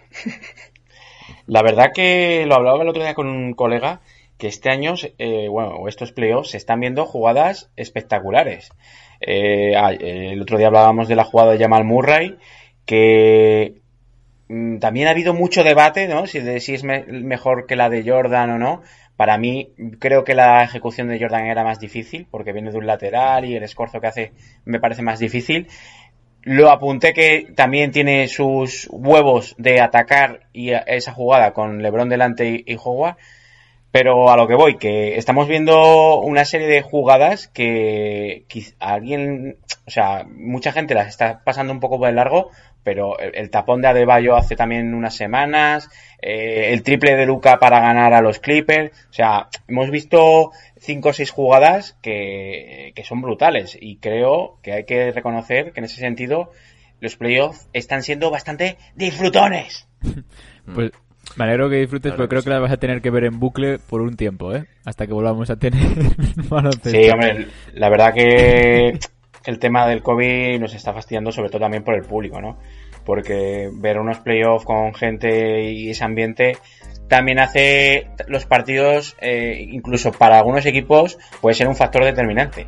[1.46, 4.00] La verdad que lo hablaba el otro día con un colega
[4.36, 8.70] que este año, eh, bueno, estos playoffs se están viendo jugadas espectaculares.
[9.20, 9.72] Eh,
[10.32, 12.36] el otro día hablábamos de la jugada de Jamal Murray,
[12.84, 13.76] que
[14.48, 16.26] mm, también ha habido mucho debate, ¿no?
[16.26, 18.82] Si, de, si es me- mejor que la de Jordan o no.
[19.16, 22.86] Para mí, creo que la ejecución de Jordan era más difícil, porque viene de un
[22.86, 24.32] lateral y el escorzo que hace
[24.64, 25.68] me parece más difícil.
[26.42, 32.64] Lo apunté que también tiene sus huevos de atacar y esa jugada con LeBron delante
[32.66, 33.16] y, Howard.
[33.92, 38.44] Pero a lo que voy, que estamos viendo una serie de jugadas que
[38.80, 42.50] alguien, o sea, mucha gente las está pasando un poco por el largo,
[42.84, 45.90] pero el, el tapón de Adebayo hace también unas semanas,
[46.22, 51.08] eh, el triple de Luca para ganar a los Clippers, o sea, hemos visto cinco
[51.08, 55.84] o seis jugadas que, que son brutales y creo que hay que reconocer que en
[55.84, 56.52] ese sentido
[57.00, 59.88] los playoffs están siendo bastante disfrutones.
[60.74, 60.92] Pues
[61.36, 63.38] me alegro que disfrutes, Claro pero creo que las vas a tener que ver en
[63.38, 64.64] bucle por un tiempo, ¿eh?
[64.86, 65.82] Hasta que volvamos a tener.
[66.82, 68.98] Sí, hombre, la verdad que
[69.46, 72.58] el tema del COVID nos está fastidiando sobre todo también por el público, ¿no?
[73.04, 76.56] Porque ver unos playoffs con gente y ese ambiente
[77.08, 82.66] también hace los partidos, eh, incluso para algunos equipos, puede ser un factor determinante.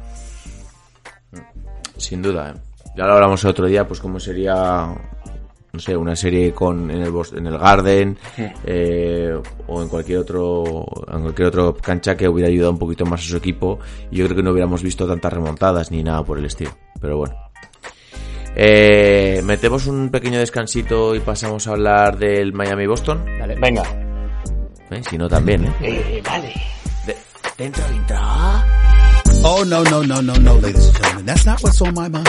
[1.96, 2.60] Sin duda, ¿eh?
[2.96, 4.88] Ya lo hablamos el otro día, pues cómo sería,
[5.72, 8.16] no sé, una serie con en el Bos- en el Garden
[8.64, 13.20] eh, o en cualquier otro en cualquier otro cancha que hubiera ayudado un poquito más
[13.20, 13.78] a su equipo.
[14.10, 16.70] Y yo creo que no hubiéramos visto tantas remontadas ni nada por el estilo.
[17.00, 17.34] Pero bueno.
[18.58, 23.22] Eh, metemos un pequeño descansito y pasamos a hablar del Miami Boston.
[23.38, 23.54] Dale.
[23.56, 23.82] Venga.
[24.90, 25.02] ¿Eh?
[25.10, 25.72] Si no, también, ¿eh?
[25.82, 26.54] Eh, vale.
[27.06, 27.16] De-
[27.58, 28.16] dentro, intro.
[29.42, 31.26] Oh, no, no, no, no, no, ladies and gentlemen.
[31.26, 32.28] That's not what's on my mind.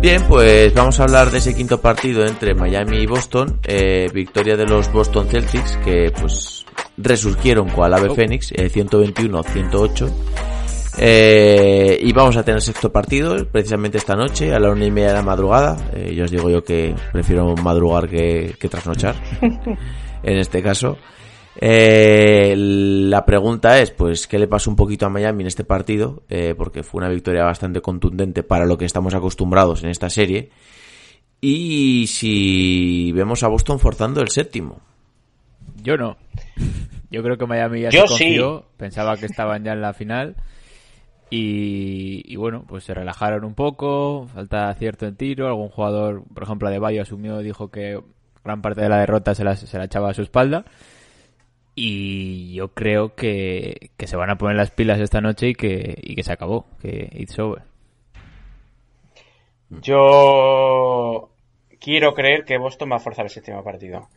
[0.00, 3.58] Bien, pues vamos a hablar de ese quinto partido entre Miami y Boston.
[3.64, 6.64] Eh, victoria de los Boston Celtics que pues
[6.96, 10.08] resurgieron con el ave Fénix, eh, 121-108.
[11.00, 15.08] Eh, y vamos a tener sexto partido precisamente esta noche a la una y media
[15.08, 15.76] de la madrugada.
[15.92, 19.16] Eh, yo os digo yo que prefiero madrugar que, que trasnochar
[20.22, 20.96] en este caso.
[21.60, 26.22] Eh, la pregunta es, pues, ¿qué le pasó un poquito a Miami en este partido?
[26.28, 30.50] Eh, porque fue una victoria bastante contundente para lo que estamos acostumbrados en esta serie.
[31.40, 34.80] Y si vemos a Boston forzando el séptimo.
[35.82, 36.16] Yo no.
[37.10, 38.66] Yo creo que Miami ya Yo se confió, sí.
[38.76, 40.36] pensaba que estaban ya en la final
[41.30, 46.42] y, y bueno, pues se relajaron un poco, falta acierto en tiro, algún jugador, por
[46.42, 47.98] ejemplo, de Bayo asumió, dijo que
[48.44, 50.66] gran parte de la derrota se la, se la echaba a su espalda
[51.80, 55.96] y yo creo que, que se van a poner las pilas esta noche y que,
[56.02, 57.62] y que se acabó, que it's over.
[59.70, 61.30] Yo
[61.78, 64.08] quiero creer que Boston va a forzar el séptimo partido.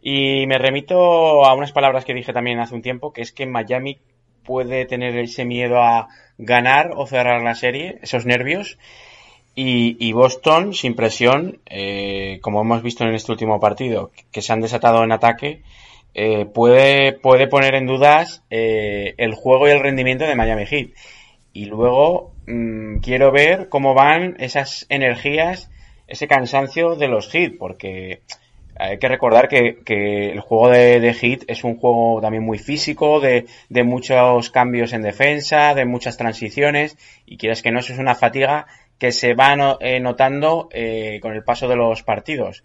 [0.00, 3.44] Y me remito a unas palabras que dije también hace un tiempo, que es que
[3.44, 3.98] Miami
[4.44, 8.78] puede tener ese miedo a ganar o cerrar la serie, esos nervios.
[9.56, 14.52] Y, y Boston, sin presión, eh, como hemos visto en este último partido, que se
[14.52, 15.62] han desatado en ataque,
[16.14, 20.90] eh, puede, puede poner en dudas eh, el juego y el rendimiento de Miami Heat.
[21.52, 25.70] Y luego mm, quiero ver cómo van esas energías,
[26.06, 28.22] ese cansancio de los Heat, porque
[28.76, 33.20] hay que recordar que, que el juego de, Heat es un juego también muy físico,
[33.20, 36.96] de, de muchos cambios en defensa, de muchas transiciones,
[37.26, 38.66] y quieres que no, eso es una fatiga
[38.98, 42.64] que se va no- eh, notando eh, con el paso de los partidos.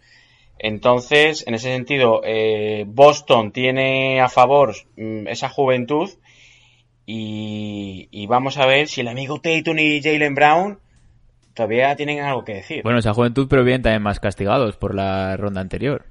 [0.58, 6.10] Entonces, en ese sentido, eh, Boston tiene a favor mm, esa juventud
[7.06, 10.80] y, y vamos a ver si el amigo Tatum y Jalen Brown
[11.54, 12.82] todavía tienen algo que decir.
[12.84, 16.06] Bueno, esa juventud, pero bien también más castigados por la ronda anterior.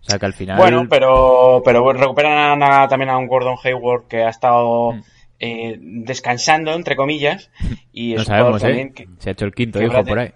[0.00, 0.56] O sea que al final...
[0.56, 5.00] Bueno, pero, pero recuperan a- también a un Gordon Hayward que ha estado Mm.
[5.38, 7.50] eh, descansando, entre comillas,
[7.92, 8.66] y no sabemos, ¿eh?
[8.66, 10.32] también que- Se ha hecho el quinto hijo por ahí.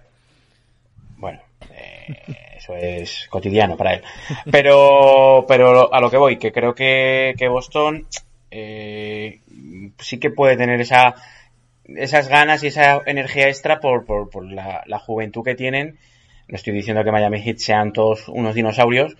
[1.17, 1.39] Bueno,
[1.71, 2.15] eh,
[2.67, 4.01] eso es cotidiano para él.
[4.51, 8.05] Pero, pero a lo que voy, que creo que, que Boston
[8.51, 9.39] eh,
[9.99, 11.15] sí que puede tener esa,
[11.85, 15.97] esas ganas y esa energía extra por, por, por la, la juventud que tienen.
[16.49, 19.17] No estoy diciendo que Miami Heat sean todos unos dinosaurios,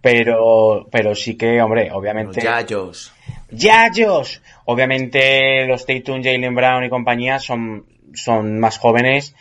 [0.00, 2.40] pero, pero sí que, hombre, obviamente.
[2.40, 3.12] Yayos.
[3.50, 4.40] ¡Yayos!
[4.64, 7.84] Obviamente los Tatum, Jalen Brown y compañía son,
[8.14, 9.34] son más jóvenes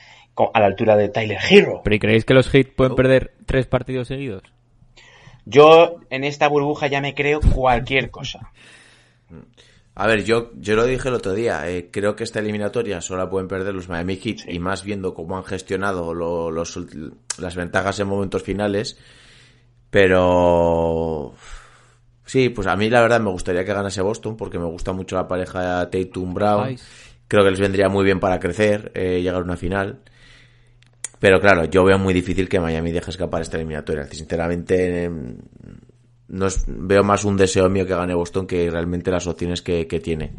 [0.53, 1.81] a la altura de Tyler Hero.
[1.83, 4.43] ¿Pero y creéis que los Heat pueden perder tres partidos seguidos?
[5.45, 8.51] Yo en esta burbuja ya me creo cualquier cosa.
[9.95, 13.23] A ver, yo, yo lo dije el otro día, eh, creo que esta eliminatoria solo
[13.23, 16.79] la pueden perder los Miami Heat y más viendo cómo han gestionado lo- los,
[17.37, 18.97] las ventajas en momentos finales,
[19.89, 21.33] pero
[22.25, 25.15] sí, pues a mí la verdad me gustaría que ganase Boston porque me gusta mucho
[25.15, 26.63] la pareja Tatum Brown,
[27.27, 29.99] creo que les vendría muy bien para crecer, eh, llegar a una final.
[31.19, 34.05] Pero claro, yo veo muy difícil que Miami deje escapar esta eliminatoria.
[34.05, 35.37] Sinceramente, em,
[36.29, 39.85] no es- veo más un deseo mío que gane Boston que realmente las opciones que,
[40.01, 40.33] tiene.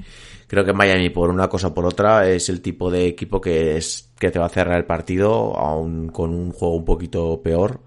[0.46, 3.76] Creo que Miami, por una cosa o por otra, es el tipo de equipo que
[3.76, 7.80] es que te va a cerrar el partido, aún con un juego un poquito peor,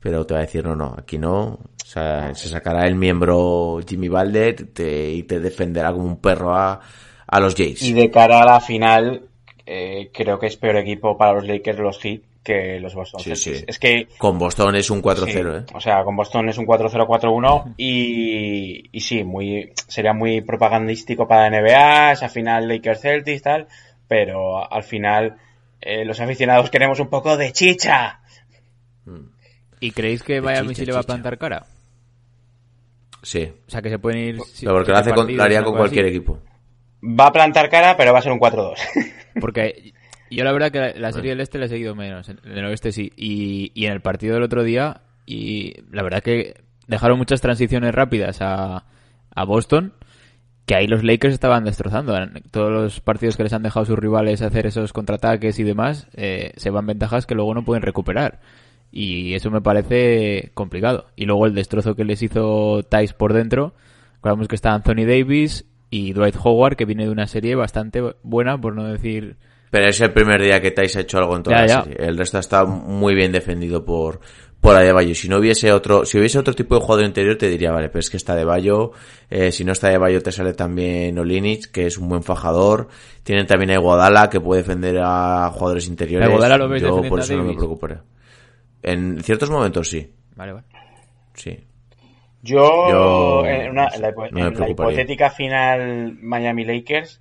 [0.00, 1.44] pero te va a decir, no, no, aquí no.
[1.44, 6.80] O sea, se sacará el miembro Jimmy Balder y te defenderá como un perro a,
[7.26, 7.82] a los Jays.
[7.82, 9.28] Y de cara a la final,
[9.66, 13.30] eh, creo que es peor equipo para los Lakers los Heat que los Boston Sí,
[13.34, 13.58] Celtics.
[13.58, 13.64] sí.
[13.66, 15.64] Es que Con Boston es un 4-0, Sí, ¿eh?
[15.74, 21.50] O sea, con Boston es un 4-0-4-1 y, y sí, muy, sería muy propagandístico para
[21.50, 23.66] la NBA, esa final Lakers Celtics tal,
[24.06, 25.36] pero al final
[25.80, 28.20] eh, los aficionados queremos un poco de chicha.
[29.80, 31.66] ¿Y creéis que Miami sí le va a plantar cara?
[33.22, 33.52] Sí.
[33.66, 34.38] O sea, que se pueden ir...
[34.60, 36.38] Pero porque lo hace con, lo haría con cualquier equipo.
[37.02, 38.74] Va a plantar cara, pero va a ser un 4-2.
[39.40, 39.92] Porque
[40.30, 42.64] yo la verdad que la, la serie del este la he seguido menos, en el
[42.64, 43.12] oeste sí.
[43.16, 46.54] Y, y en el partido del otro día, y la verdad que
[46.86, 48.84] dejaron muchas transiciones rápidas a,
[49.34, 49.92] a Boston,
[50.66, 52.16] que ahí los Lakers estaban destrozando.
[52.50, 56.52] Todos los partidos que les han dejado sus rivales hacer esos contraataques y demás, eh,
[56.56, 58.40] se van ventajas que luego no pueden recuperar.
[58.90, 61.06] Y eso me parece complicado.
[61.16, 63.74] Y luego el destrozo que les hizo Tice por dentro,
[64.14, 68.60] recordamos que está Anthony Davis y Dwight Howard, que viene de una serie bastante buena,
[68.60, 69.36] por no decir
[69.70, 71.82] Pero es el primer día que Tais ha hecho algo en toda Ya, la ya.
[71.84, 72.06] serie.
[72.08, 74.20] El resto está muy bien defendido por,
[74.60, 75.14] por Adebayo.
[75.14, 78.00] Si no hubiese otro, si hubiese otro tipo de jugador interior te diría, vale, pero
[78.00, 78.92] es que está Adebayo,
[79.30, 82.88] eh, si no está Adebayo te sale también Olinic, que es un buen fajador.
[83.22, 86.26] Tienen también a Iguodala, que puede defender a jugadores interiores.
[86.28, 87.56] ¿A Iguodala lo ves Yo defendiendo por eso no me Davis?
[87.58, 88.02] preocuparía.
[88.82, 90.66] En ciertos momentos sí, Vale, vale.
[91.34, 91.58] sí.
[92.46, 97.20] Yo, Yo- en, una- en la, en hipotética final Miami Lakers,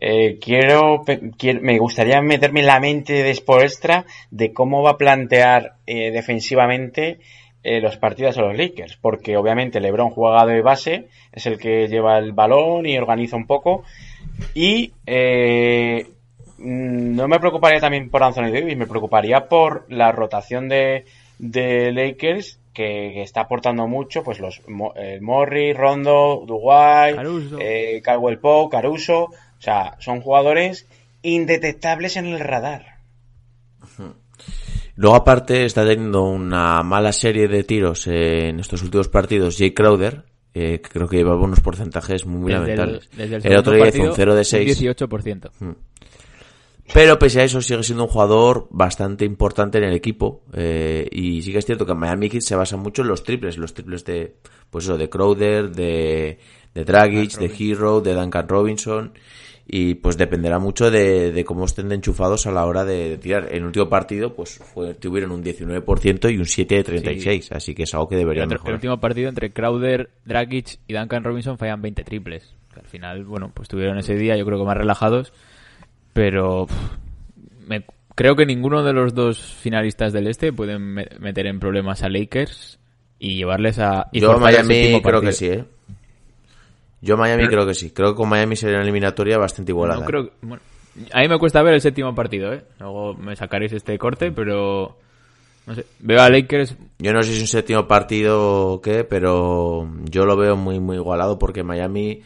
[0.00, 1.02] eh, quiero,
[1.60, 7.18] me gustaría meterme en la mente de Spoelstra de cómo va a plantear eh, defensivamente
[7.64, 11.88] eh, los partidos a los Lakers, porque obviamente LeBron juega de base, es el que
[11.88, 13.82] lleva el balón y organiza un poco,
[14.54, 14.92] y
[16.58, 21.04] mm, no me preocuparía también por Anthony Davis, me preocuparía por la rotación de,
[21.38, 27.58] de Lakers que, que está aportando mucho, pues los Mo- eh, Morris, Rondo, Dwight, Caruso.
[27.60, 30.86] eh, Caldwell Pope, Caruso, o sea, son jugadores
[31.22, 32.98] indetectables en el radar.
[34.96, 40.24] Luego aparte está teniendo una mala serie de tiros en estos últimos partidos Jay Crowder,
[40.54, 43.10] eh, que creo que llevaba unos porcentajes muy Desde el, lamentables.
[43.16, 44.80] desde el el otro día hizo un partido, 0 de 6.
[44.82, 45.50] 18%.
[46.94, 50.42] Pero pese a eso sigue siendo un jugador bastante importante en el equipo.
[50.54, 53.58] eh, y sí que es cierto que Miami Heat se basa mucho en los triples.
[53.58, 54.36] Los triples de,
[54.70, 56.38] pues eso, de Crowder, de,
[56.74, 59.12] de Dragic, de Hero, de Duncan Robinson.
[59.70, 63.18] Y pues dependerá mucho de, de cómo estén de enchufados a la hora de, de
[63.18, 63.48] tirar.
[63.50, 67.52] En el último partido, pues fue, tuvieron un 19% y un 7 de 36.
[67.52, 68.74] Así que es algo que El, deberían otro- el mejorar.
[68.76, 72.54] último partido entre Crowder, Dragic y Duncan Robinson fallan 20 triples.
[72.74, 75.34] Al final, bueno, pues tuvieron ese día yo creo que más relajados.
[76.18, 77.84] Pero pff, me-
[78.16, 82.08] creo que ninguno de los dos finalistas del este pueden me- meter en problemas a
[82.08, 82.80] Lakers
[83.20, 84.08] y llevarles a...
[84.10, 85.64] y Yo Miami creo que sí, ¿eh?
[87.00, 87.92] Yo Miami creo que sí.
[87.92, 90.00] Creo que con Miami sería una eliminatoria bastante igualada.
[90.00, 90.60] No creo, bueno,
[91.12, 92.64] a mí me cuesta ver el séptimo partido, ¿eh?
[92.80, 94.98] Luego me sacaréis este corte, pero...
[95.68, 99.04] No sé, veo a Lakers Yo no sé si es un séptimo partido o qué,
[99.04, 102.22] pero yo lo veo muy, muy igualado porque Miami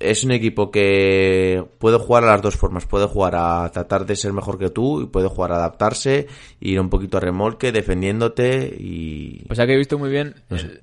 [0.00, 2.86] es- un equipo que puede jugar a las dos formas.
[2.86, 6.26] Puede jugar a tratar de ser mejor que tú y puede jugar a adaptarse,
[6.60, 9.44] ir un poquito a remolque, defendiéndote y...
[9.46, 10.80] Pues aquí he visto muy bien eh,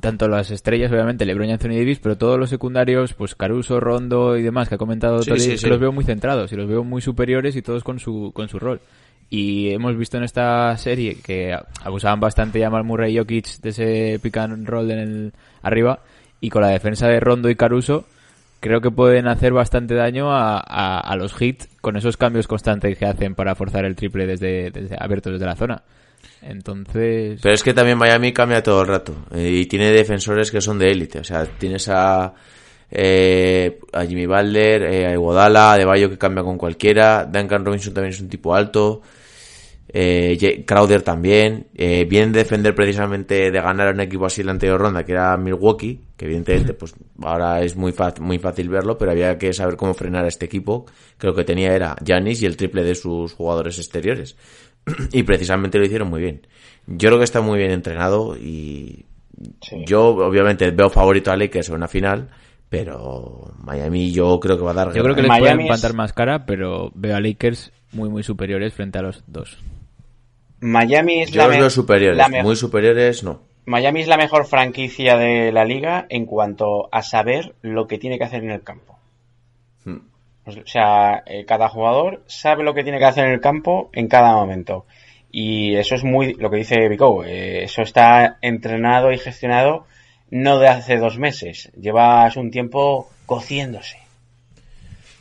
[0.00, 4.36] tanto las estrellas, obviamente, LeBron y Anthony Davis, pero todos los secundarios, pues Caruso, Rondo
[4.36, 5.66] y demás que ha comentado Sí, Tori, sí, que sí.
[5.68, 8.58] los veo muy centrados y los veo muy superiores y todos con su con su
[8.58, 8.80] rol.
[9.28, 13.68] Y hemos visto en esta serie que abusaban bastante ya Jamal Murray y Jokic de
[13.68, 16.00] ese pick and roll en el arriba
[16.40, 18.06] y con la defensa de Rondo y Caruso
[18.60, 23.06] creo que pueden hacer bastante daño a, a, los hits con esos cambios constantes que
[23.06, 25.82] hacen para forzar el triple desde, desde abierto desde la zona.
[26.42, 30.60] Entonces, Pero es que también Miami cambia todo el rato eh, y tiene defensores que
[30.60, 31.18] son de élite.
[31.18, 32.34] O sea, tienes a
[32.90, 37.94] eh, a Jimmy Butler, eh, a Iguodala, a Debayo que cambia con cualquiera, Duncan Robinson
[37.94, 39.00] también es un tipo alto,
[39.92, 44.40] eh, J- Crowder también, eh, vienen de defender precisamente de ganar a un equipo así
[44.42, 48.68] en la anterior ronda, que era Milwaukee, que evidentemente pues ahora es muy, muy fácil
[48.68, 50.86] verlo, pero había que saber cómo frenar a este equipo,
[51.18, 54.36] que lo que tenía era Giannis y el triple de sus jugadores exteriores.
[55.12, 56.46] y precisamente lo hicieron muy bien.
[56.86, 59.04] Yo creo que está muy bien entrenado y
[59.62, 59.84] Sí.
[59.86, 62.28] yo obviamente veo favorito a Lakers en una final,
[62.68, 65.94] pero Miami yo creo que va a dar Yo creo que les Miami pueden es-
[65.94, 69.56] más cara, pero veo a Lakers muy, muy superiores frente a los dos.
[70.60, 73.42] Miami es Yo la, los me- veo superiores, la me- muy superiores no.
[73.66, 78.18] Miami es la mejor franquicia de la liga en cuanto a saber lo que tiene
[78.18, 78.98] que hacer en el campo.
[79.84, 79.98] Hmm.
[80.46, 84.08] O sea, eh, cada jugador sabe lo que tiene que hacer en el campo en
[84.08, 84.86] cada momento.
[85.30, 87.22] Y eso es muy lo que dice Vico.
[87.24, 89.86] eh, eso está entrenado y gestionado
[90.30, 91.70] no de hace dos meses.
[91.80, 93.98] Llevas un tiempo cociéndose.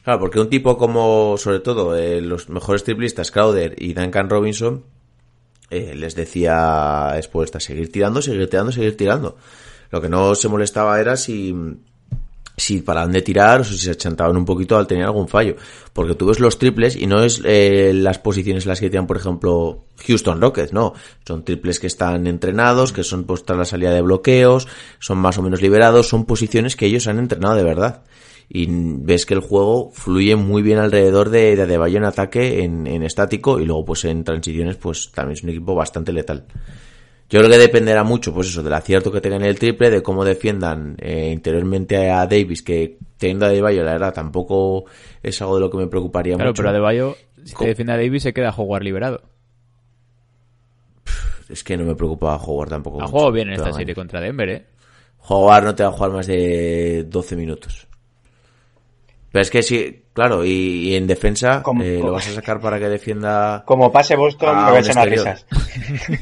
[0.04, 4.84] Claro, porque un tipo como, sobre todo, eh, los mejores triplistas, Crowder y Duncan Robinson,
[5.70, 9.38] eh, les decía después, a seguir tirando, seguir tirando, seguir tirando.
[9.92, 11.56] Lo que no se molestaba era si,
[12.58, 15.56] si paraban de tirar o si se achantaban un poquito al tener algún fallo.
[15.94, 19.18] Porque tú ves los triples y no es eh, las posiciones las que tiran, por
[19.18, 20.94] ejemplo, Houston Rockets, no.
[21.26, 24.68] Son triples que están entrenados, que son pues tras la salida de bloqueos,
[25.00, 28.04] son más o menos liberados, son posiciones que ellos han entrenado de verdad.
[28.52, 32.88] Y ves que el juego fluye muy bien alrededor de, de Adebayo en ataque, en,
[32.88, 36.46] en estático, y luego pues en transiciones pues también es un equipo bastante letal.
[37.30, 40.02] Yo creo que dependerá mucho, pues eso, del acierto que tengan en el triple, de
[40.02, 44.86] cómo defiendan eh, interiormente a Davis, que teniendo a Adebayo, la verdad, tampoco
[45.22, 46.64] es algo de lo que me preocuparía Claro, mucho.
[46.64, 49.22] pero Adebayo, si te defiende a Davis, se queda a jugar liberado.
[51.50, 53.02] Es que no me preocupa jugar tampoco.
[53.02, 54.66] Ha jugado bien en esta serie contra Denver, ¿eh?
[55.18, 57.88] Jugar no te va a jugar más de 12 minutos.
[59.32, 60.50] Pero es que sí, claro, y,
[60.90, 63.64] y en defensa Como- eh, lo vas a sacar para que defienda...
[63.66, 65.10] Como pase Boston, a exterior.
[65.10, 65.46] risas.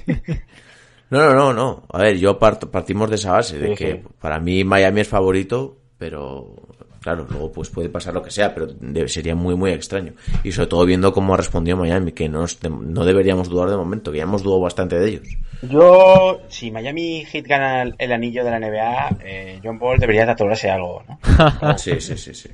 [1.09, 1.83] No, no, no, no.
[1.89, 4.01] A ver, yo part- partimos de esa base, de Sí, que sí.
[4.19, 6.53] para mí Miami es favorito, pero
[6.99, 10.11] claro, luego pues puede pasar lo que sea, pero de- sería muy, muy extraño.
[10.43, 12.43] Y sobre todo viendo cómo ha respondido Miami, que no,
[12.81, 15.27] no deberíamos dudar de momento, que ya hemos dudado bastante de ellos.
[15.61, 20.25] Yo, si Miami Heat gana el, el anillo de la NBA, eh, John Paul debería
[20.25, 21.17] tatuarse algo, ¿no?
[21.77, 22.49] Sí, sí, sí, sí.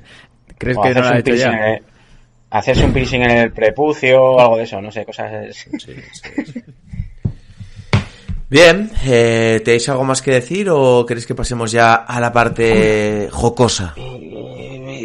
[0.58, 1.66] ¿Crees O que no lo hacerse ha un hecho piercing ya?
[1.68, 1.82] en el-
[2.50, 5.54] hacerse un piercing en el prepucio o algo de eso, no sé, cosas...
[5.54, 5.92] Sí, sí,
[6.52, 6.62] sí.
[8.48, 13.28] Bien, eh, ¿tenéis algo más que decir o queréis que pasemos ya a la parte
[13.32, 13.94] jocosa?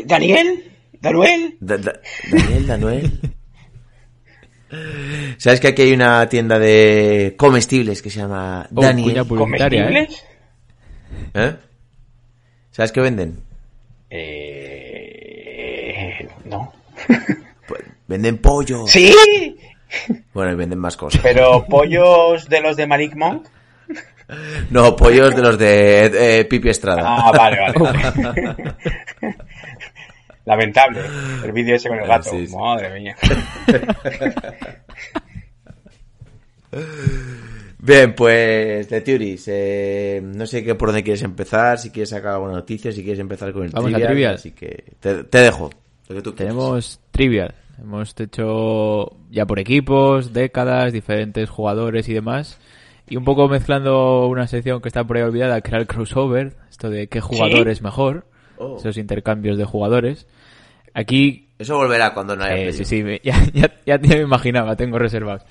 [0.06, 0.66] ¿Daniel?
[1.02, 1.56] ¿Danuel?
[1.60, 2.00] Da- da-
[2.32, 3.20] Daniel, Daniel.
[5.38, 9.18] ¿Sabes que aquí hay una tienda de comestibles que se llama Oh, Daniel?
[9.18, 9.24] ¿eh?
[9.28, 10.24] ¿Comestibles?
[11.34, 11.56] ¿Eh?
[12.72, 13.40] ¿Sabes qué venden?
[14.12, 14.69] Eh.
[17.68, 18.88] Pues, venden pollo.
[18.88, 19.14] ¡Sí!
[20.34, 21.22] Bueno, y venden más cosas.
[21.22, 23.48] Pero pollos de los de Malik Monk.
[24.70, 27.02] No, pollos de los de eh, Pipi Estrada.
[27.04, 28.76] Ah, vale, vale.
[30.46, 31.02] Lamentable.
[31.44, 32.30] El vídeo ese con el gato.
[32.30, 32.56] Sí, sí.
[32.56, 33.16] Madre mía.
[37.80, 42.34] Bien, pues de Turis, eh, no sé qué por dónde quieres empezar, si quieres sacar
[42.34, 44.36] alguna noticia, si quieres empezar con el Vamos a trivial, trivial.
[44.36, 45.70] así que te, te dejo.
[46.10, 46.54] Lo que tú quieras.
[46.56, 47.56] Tenemos trivial.
[47.82, 52.60] Hemos hecho ya por equipos, décadas, diferentes jugadores y demás.
[53.08, 56.58] Y un poco mezclando una sección que está por ahí olvidada, que era el crossover.
[56.70, 57.72] Esto de qué jugador ¿Sí?
[57.72, 58.26] es mejor.
[58.58, 58.76] Oh.
[58.78, 60.28] Esos intercambios de jugadores.
[60.94, 63.40] Aquí Eso volverá cuando no haya Eh, sí, sí, me- ya,
[63.86, 65.44] ya, me imaginaba, tengo reservados.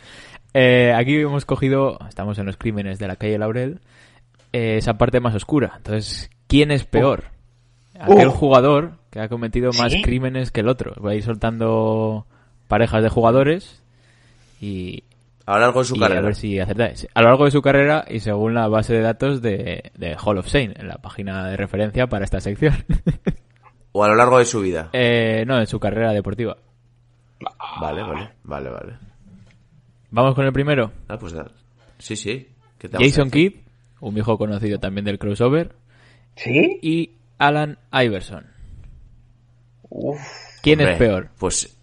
[0.52, 3.80] Eh, aquí hemos cogido, estamos en los crímenes de la calle Laurel,
[4.52, 5.74] eh, esa parte más oscura.
[5.76, 7.24] Entonces, ¿quién es peor?
[7.98, 8.32] Aquel Uh.
[8.32, 10.02] jugador que ha cometido más ¿Sí?
[10.02, 10.94] crímenes que el otro.
[11.02, 12.26] Va a ir soltando
[12.68, 13.82] parejas de jugadores
[14.60, 15.04] y,
[15.46, 16.20] A lo largo de su y a carrera.
[16.22, 17.08] ver si acertáis.
[17.14, 20.38] A lo largo de su carrera y según la base de datos de, de Hall
[20.38, 22.74] of Shame, en la página de referencia para esta sección.
[23.92, 24.90] O a lo largo de su vida.
[24.92, 26.58] eh, no, en su carrera deportiva.
[27.80, 28.92] Vale, vale, vale, vale.
[30.10, 30.92] Vamos con el primero.
[31.08, 31.50] Ah, pues da-
[31.98, 32.48] Sí, sí.
[32.78, 33.30] ¿Qué te vamos a Jason?
[33.30, 33.54] Kidd,
[34.00, 35.74] un viejo conocido también del crossover,
[36.36, 36.78] ¿Sí?
[36.82, 38.46] y Alan Iverson.
[39.90, 40.18] Uf.
[40.62, 41.28] ¿Quién Hombre, es peor?
[41.38, 41.76] Pues.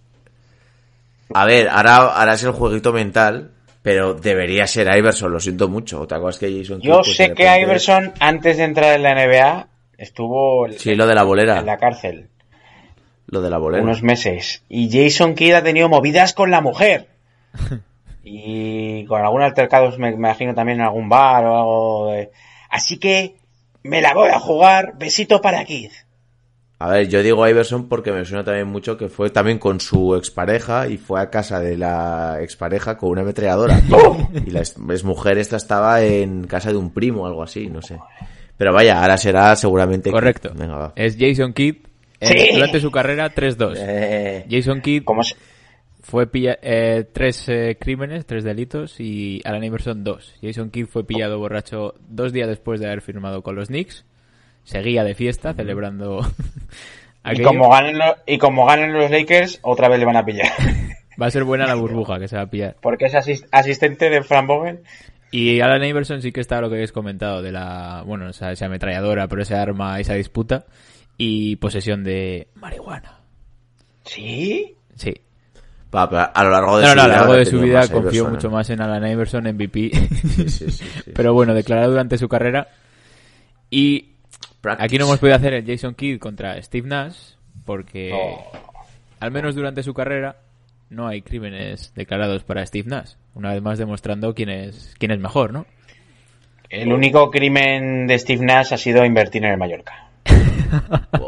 [1.33, 6.05] A ver, ahora harás el jueguito mental, pero debería ser Iverson, lo siento mucho.
[6.07, 9.11] ¿Te acuerdas que Jason Yo pues, sé que repente- Iverson, antes de entrar en la
[9.13, 11.59] NBA, estuvo en- Sí, lo de la bolera.
[11.59, 12.29] en la cárcel
[13.27, 13.83] Lo de la bolera.
[13.83, 14.63] unos meses.
[14.69, 17.07] Y Jason Kidd ha tenido movidas con la mujer.
[18.27, 22.31] Y con algún altercado, me, me imagino también en algún bar o algo de...
[22.71, 23.35] Así que
[23.83, 24.93] me la voy a jugar.
[24.97, 25.91] Besito para Kidd.
[26.77, 30.15] A ver, yo digo Iverson porque me suena también mucho que fue también con su
[30.15, 33.79] expareja y fue a casa de la expareja con una ametralladora.
[34.45, 37.81] y la ex mujer esta estaba en casa de un primo o algo así, no
[37.81, 37.97] sé.
[38.57, 40.11] Pero vaya, ahora será seguramente...
[40.11, 40.51] Correcto.
[40.53, 40.93] Venga, va.
[40.95, 41.75] Es Jason Kidd.
[42.19, 42.55] eh, Sí.
[42.55, 43.73] Durante su carrera, 3-2.
[43.77, 45.35] Eh, Jason Kidd ¿Cómo se-
[46.01, 50.33] fue pilla eh, tres eh, crímenes, tres delitos y Alan Iverson dos.
[50.41, 54.05] Jason Kidd fue pillado borracho dos días después de haber firmado con los Knicks.
[54.65, 56.19] Seguía de fiesta celebrando
[57.23, 57.47] Y aquello.
[57.47, 60.51] como, ganen lo- y como ganen los Lakers, otra vez le van a pillar.
[61.21, 62.75] Va a ser buena la burbuja que se va a pillar.
[62.81, 64.81] Porque es asis- asistente de Fran Bogen.
[65.31, 68.65] Y Alan Iverson sí que está lo que habéis comentado de la, bueno, esa, esa
[68.67, 70.65] ametralladora, pero esa arma, esa disputa
[71.17, 73.19] y posesión de marihuana.
[74.03, 74.75] ¿Sí?
[74.95, 75.13] Sí.
[75.93, 77.17] va, pero a lo largo de No, su no, a lo vida...
[77.19, 79.89] largo de su vida confío mucho más en Alan Iverson, MVP.
[79.93, 80.71] Sí, sí, sí,
[81.03, 81.11] sí.
[81.13, 82.67] Pero bueno, declarado durante su carrera.
[83.69, 84.14] Y
[84.65, 84.85] Practice.
[84.85, 87.17] aquí no hemos podido hacer el Jason Kidd contra Steve Nash,
[87.65, 88.43] porque Oh.
[89.19, 90.37] al menos durante su carrera
[90.89, 93.13] no hay crímenes declarados para Steve Nash.
[93.33, 95.65] Una vez más demostrando quién es, quién es mejor, ¿no?
[96.69, 100.09] El único crimen de Steve Nash ha sido invertir en el Mallorca.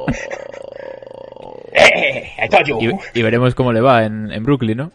[1.73, 2.31] ¡Eh!
[2.43, 2.79] I told you.
[3.13, 4.91] Y, y veremos cómo le va en, en Brooklyn, ¿no?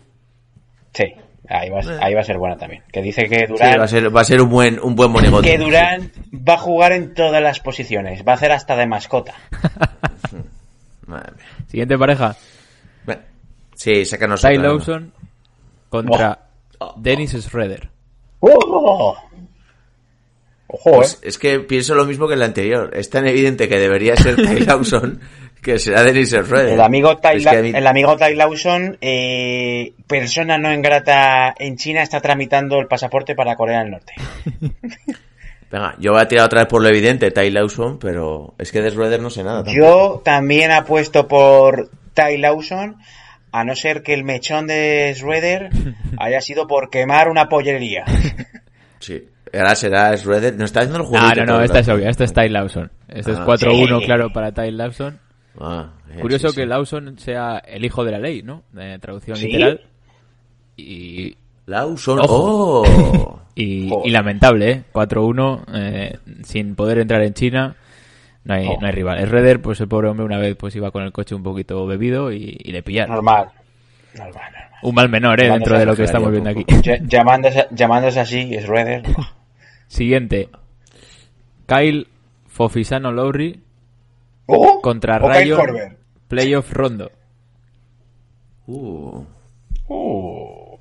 [0.92, 1.04] Sí,
[1.48, 2.82] ahí va, ahí va a ser buena también.
[2.92, 5.10] Que dice que Sí, Durán, va a ser, va a ser un buen, un buen
[5.10, 5.50] monigote.
[5.50, 8.22] que Durán va a jugar en todas las posiciones.
[8.26, 9.34] Va a hacer hasta de mascota.
[11.06, 11.44] Madre mía.
[11.68, 12.36] Siguiente pareja,
[13.04, 13.22] Bueno,
[13.74, 14.56] Sí, sácanos Ty.
[14.58, 15.12] Lawson
[15.88, 16.38] contra
[16.96, 17.88] Dennis Schroeder.
[18.40, 19.16] ¡Oh!
[20.68, 21.28] Ojo, Pues eh.
[21.28, 22.90] es que pienso lo mismo que el anterior.
[22.94, 25.20] Es tan evidente que debería ser Ty Lawson
[25.62, 26.74] que será Dennis Schroeder.
[26.74, 31.76] El amigo Ty, Es que mí- el amigo Ty Lawson, eh, persona no ingrata en
[31.76, 34.12] China, está tramitando el pasaporte para Corea del Norte.
[35.70, 38.82] Venga, yo voy a tirar otra vez por lo evidente, Ty Lawson, pero es que
[38.82, 39.64] de Schroeder no sé nada.
[39.64, 39.74] tampoco.
[39.76, 42.96] Yo también apuesto por Ty Lawson,
[43.52, 45.70] a no ser que el mechón de Schroeder
[46.18, 48.04] haya sido por quemar una pollería.
[48.98, 49.20] Sí.
[49.52, 50.54] Ahora será Schroeder.
[50.56, 51.26] No está haciendo el juego.
[51.28, 52.88] Ah, no, no, esta es obvia, esta es Ty Lawson.
[53.08, 54.04] Este es Ah, 4-1, sí.
[54.06, 55.18] claro, para Ty Lawson.
[55.60, 56.60] Ah, eh, Curioso sí, sí.
[56.60, 58.62] que Lawson sea el hijo de la ley, ¿no?
[58.72, 59.46] De traducción ¿Sí?
[59.46, 59.80] literal.
[60.76, 61.36] Y,
[61.66, 62.20] Lawson.
[62.20, 62.82] Ojo.
[62.82, 63.40] Oh.
[63.54, 64.82] y, lamentable, ¿eh?
[64.92, 67.76] 4-1, eh, sin poder entrar en China.
[68.44, 68.78] No hay, Oh.
[68.80, 69.24] no hay rival.
[69.26, 72.32] Schroeder, pues el pobre hombre una vez pues iba con el coche un poquito bebido
[72.32, 73.14] y, y le pillaron.
[73.14, 73.50] Normal.
[74.14, 74.62] Normal, normal.
[74.82, 75.44] Un mal menor, ¿eh?
[75.44, 76.64] Llamándose Dentro de lo que estamos viendo aquí.
[77.06, 79.02] Llamándose, llamándose así, Schroeder.
[79.86, 80.48] Siguiente.
[81.66, 82.08] Kyle
[82.48, 83.60] Fofisano Lowry
[84.46, 84.80] ¡Oh!
[84.80, 85.98] contra O Kyle Rayon Korver.
[86.28, 87.10] Playoff Rondo.
[88.66, 89.24] Uh.
[89.88, 90.78] Uh.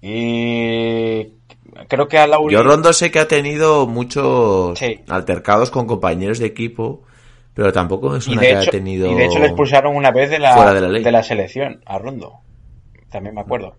[0.00, 1.32] Y
[1.88, 2.26] creo que a.
[2.50, 5.00] Yo Rondo sé que ha tenido muchos Sí.
[5.08, 7.02] altercados con compañeros de equipo,
[7.54, 9.10] pero tampoco suena de, que hecho, ha tenido.
[9.10, 11.24] y de hecho le expulsaron una vez de la, fuera de la ley.
[11.24, 12.40] selección a Rondo.
[13.10, 13.76] También me acuerdo.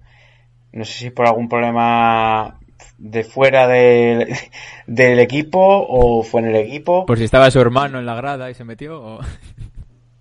[0.73, 2.56] No sé si por algún problema
[2.97, 4.27] de fuera del,
[4.87, 7.05] del equipo o fue en el equipo.
[7.05, 9.01] Por si estaba su hermano en la grada y se metió.
[9.01, 9.19] o-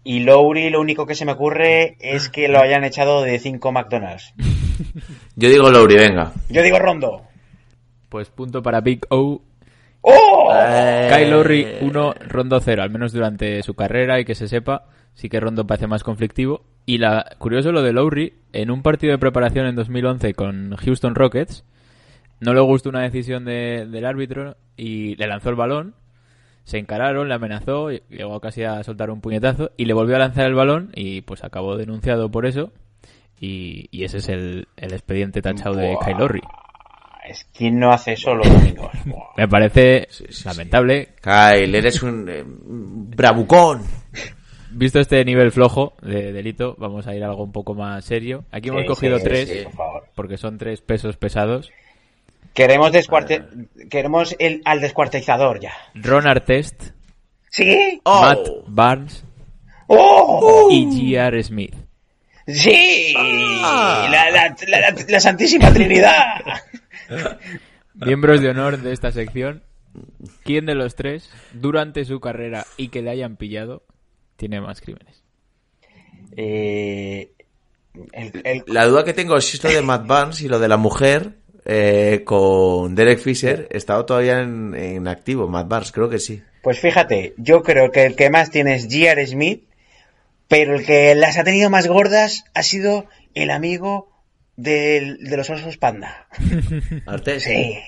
[0.04, 3.72] Y Lowry lo único que se me ocurre es que lo hayan echado de 5
[3.72, 4.34] McDonald's.
[5.36, 6.32] Yo digo Lowry, venga.
[6.48, 7.22] Yo digo Rondo.
[8.08, 9.42] Pues punto para Big O.
[10.02, 10.52] ¡Oh!
[10.54, 14.84] Eh, Kyle Lowry 1, Rondo 0, al menos durante su carrera y que se sepa,
[15.14, 16.62] sí que Rondo parece más conflictivo.
[16.84, 21.16] Y la curioso lo de Lowry, en un partido de preparación en 2011 con Houston
[21.16, 21.64] Rockets,
[22.40, 25.94] no le gustó una decisión de- del árbitro y le lanzó el balón,
[26.64, 30.46] se encararon, le amenazó, llegó casi a soltar un puñetazo y le volvió a lanzar
[30.46, 32.72] el balón y pues acabó denunciado por eso.
[33.38, 36.04] Y, y ese es el, el expediente tachado de Buah.
[36.06, 36.40] Kyle Lowry.
[37.28, 38.90] Es quien no hace eso los domingos.
[39.36, 43.82] Me parece sí, lamentable Kyle, eres un eh, bravucón.
[44.70, 48.44] Visto este nivel flojo de delito, vamos a ir a algo un poco más serio.
[48.50, 50.04] Aquí hemos cogido sí, tres, sí, por favor.
[50.14, 51.70] porque son tres pesos pesados.
[52.56, 53.44] Queremos, descuarte...
[53.90, 55.72] Queremos el, al descuartizador ya.
[55.94, 56.90] Ron Artest,
[57.50, 58.00] ¿Sí?
[58.04, 58.20] Oh.
[58.22, 59.24] Matt Barnes
[59.86, 60.68] ¡Oh!
[60.72, 60.84] y
[61.14, 61.42] J.R.
[61.44, 61.74] Smith.
[62.46, 63.12] ¡Sí!
[63.14, 64.56] La, la- la-
[64.90, 66.40] la- la Santísima Trinidad.
[67.94, 69.62] Miembros de honor de esta sección.
[70.44, 73.82] ¿Quién de los tres, durante su carrera y que le hayan pillado,
[74.36, 75.22] tiene más crímenes?
[76.36, 77.30] Eh,
[78.12, 80.68] el- el- La duda que tengo es si esto de Matt Barnes y lo de
[80.68, 81.36] la mujer
[81.66, 85.46] eh, con Derek Fisher estado todavía en, en activo.
[85.48, 86.42] Matt Barnes, creo que sí.
[86.62, 89.26] pues fíjate, yo creo que el que más tiene es J.R.
[89.26, 89.64] Smith,
[90.48, 94.08] pero el que las ha tenido más gordas ha sido el amigo
[94.56, 96.28] del- de los osos panda.
[97.06, 97.42] Artes.
[97.42, 97.78] Sí.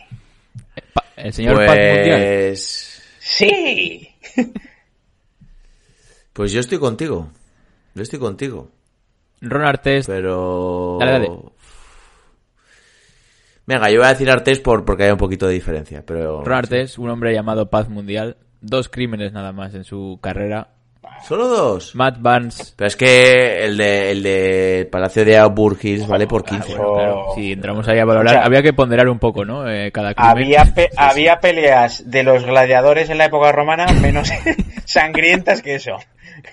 [1.16, 2.20] El señor Paz Mundial.
[2.20, 3.02] Pues.
[3.20, 4.08] Sí.
[6.32, 7.28] Pues yo estoy contigo.
[7.94, 8.70] Yo estoy contigo.
[9.40, 10.98] Ron Artest, Pero.
[11.00, 11.30] Dale, dale.
[13.68, 16.02] Venga, yo voy a decir Artés por, porque hay un poquito de diferencia.
[16.06, 16.42] Pero.
[16.42, 20.68] Ron Artest, un hombre llamado Paz Mundial, dos crímenes nada más en su carrera.
[21.26, 21.94] Solo dos.
[21.94, 26.44] Matt Barnes, Pero es que el de, el de Palacio de Auburn Hills vale por
[26.44, 26.76] 15.
[26.76, 29.68] Bueno, claro, si entramos ahí a valorar, O sea, había que ponderar un poco, ¿no?
[29.68, 30.30] Eh, cada crimen.
[30.30, 34.30] Había, pe- había peleas de los gladiadores en la época romana menos
[34.86, 35.96] sangrientas que eso.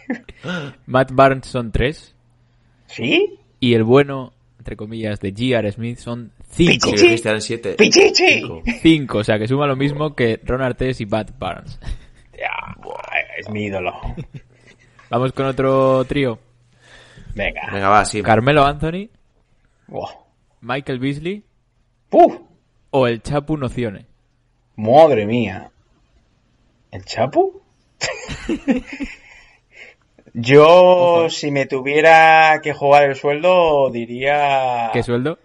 [0.85, 2.15] Matt Barnes son tres
[2.87, 3.39] ¿Sí?
[3.59, 5.71] y el bueno, entre comillas, de G.R.
[5.71, 6.91] Smith son cinco.
[7.39, 7.75] 7.
[7.77, 8.43] ¡Pichichi!
[8.81, 11.79] Cinco, o sea que suma lo mismo que Ron Artest y Matt Barnes.
[12.37, 12.75] Ya,
[13.37, 13.93] es mi ídolo.
[15.09, 16.39] Vamos con otro trío.
[17.35, 17.69] Venga.
[17.71, 18.21] Venga, va, sí.
[18.21, 19.09] Carmelo Anthony.
[20.61, 21.43] Michael Beasley
[22.11, 22.39] ¡Uf!
[22.89, 24.05] o el Chapu Nocione.
[24.77, 25.69] Madre mía.
[26.91, 27.61] ¿El Chapu?
[30.33, 35.39] Yo, si me tuviera que jugar el sueldo, diría ¿Qué sueldo?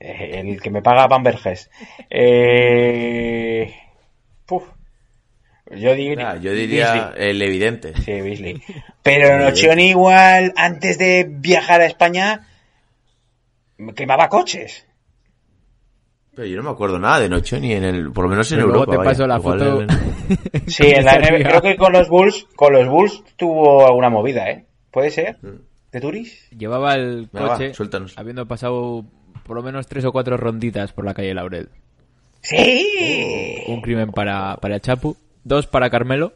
[0.00, 1.70] Eh, el que me paga Bamberges.
[2.10, 3.72] Eh...
[4.46, 4.64] puf.
[5.72, 7.30] Yo, dir- Ah, yo diría Beasley.
[7.30, 7.92] el evidente.
[8.02, 8.60] Sí, Beasley.
[9.04, 12.48] Pero Nochioni igual, antes de viajar a España,
[13.94, 14.84] quemaba coches.
[16.34, 18.12] Pero yo no me acuerdo nada de Noche ni en el.
[18.12, 19.02] Por lo menos en Pero luego Europa.
[19.02, 19.82] te paso la Igual foto.
[19.82, 19.88] en-
[20.70, 24.50] Sí, en la NBA, creo que con los Bulls, con los Bulls tuvo alguna movida,
[24.50, 24.64] ¿eh?
[24.90, 25.36] ¿Puede ser?
[25.92, 26.48] ¿De Turis?
[26.50, 28.16] Llevaba el va, coche suéltanos.
[28.18, 29.04] habiendo pasado
[29.44, 31.68] por lo menos tres o cuatro ronditas por la calle Laurel.
[32.42, 33.64] Sí.
[33.68, 36.32] Un crimen para, para el Chapu, dos para Carmelo.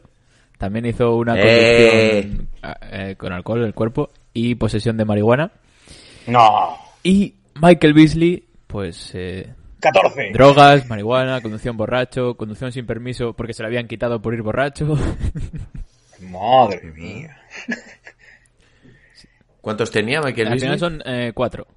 [0.57, 2.21] También hizo una Eh.
[2.23, 2.49] conducción
[2.91, 5.51] eh, con alcohol en el cuerpo y posesión de marihuana.
[6.27, 6.77] No.
[7.03, 10.31] Y Michael Beasley, pues eh, 14.
[10.33, 14.95] drogas, marihuana, conducción borracho, conducción sin permiso porque se le habían quitado por ir borracho.
[16.21, 17.37] Madre mía.
[19.61, 20.77] ¿Cuántos tenía Michael Al Beasley?
[20.77, 21.67] final son eh, cuatro.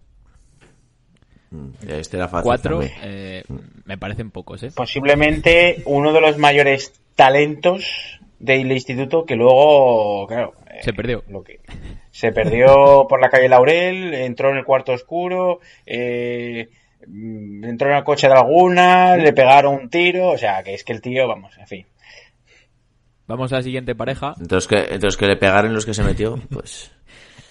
[1.86, 2.44] Este era fácil.
[2.44, 3.42] Cuatro eh,
[3.84, 4.70] me parecen pocos, ¿eh?
[4.74, 11.24] Posiblemente uno de los mayores talentos del instituto que luego, claro, eh, Se perdió.
[11.28, 11.60] lo que
[12.10, 16.68] se perdió por la calle Laurel, entró en el cuarto oscuro, eh,
[17.06, 20.84] mm, entró en el coche de alguna, le pegaron un tiro, o sea, que es
[20.84, 21.86] que el tío, vamos, en fin.
[23.26, 24.34] Vamos a la siguiente pareja.
[24.40, 26.92] Entonces que, entonces que le pegaron los que se metió, pues.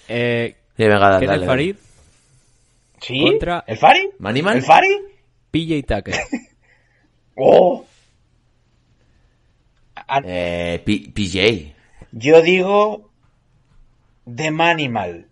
[0.10, 1.76] Eh, venga, dale, Kenneth dale, Farid,
[3.02, 3.22] ¿Sí?
[3.22, 4.10] Contra- ¿El Fari?
[4.20, 4.58] ¿Manimal?
[4.58, 4.88] ¿El Fari?
[5.52, 6.16] PJ Tucker.
[7.36, 7.86] ¡Oh!
[9.96, 11.74] Ah, Eh, P- PJ.
[12.12, 13.10] Yo digo
[14.34, 15.28] The Manimal.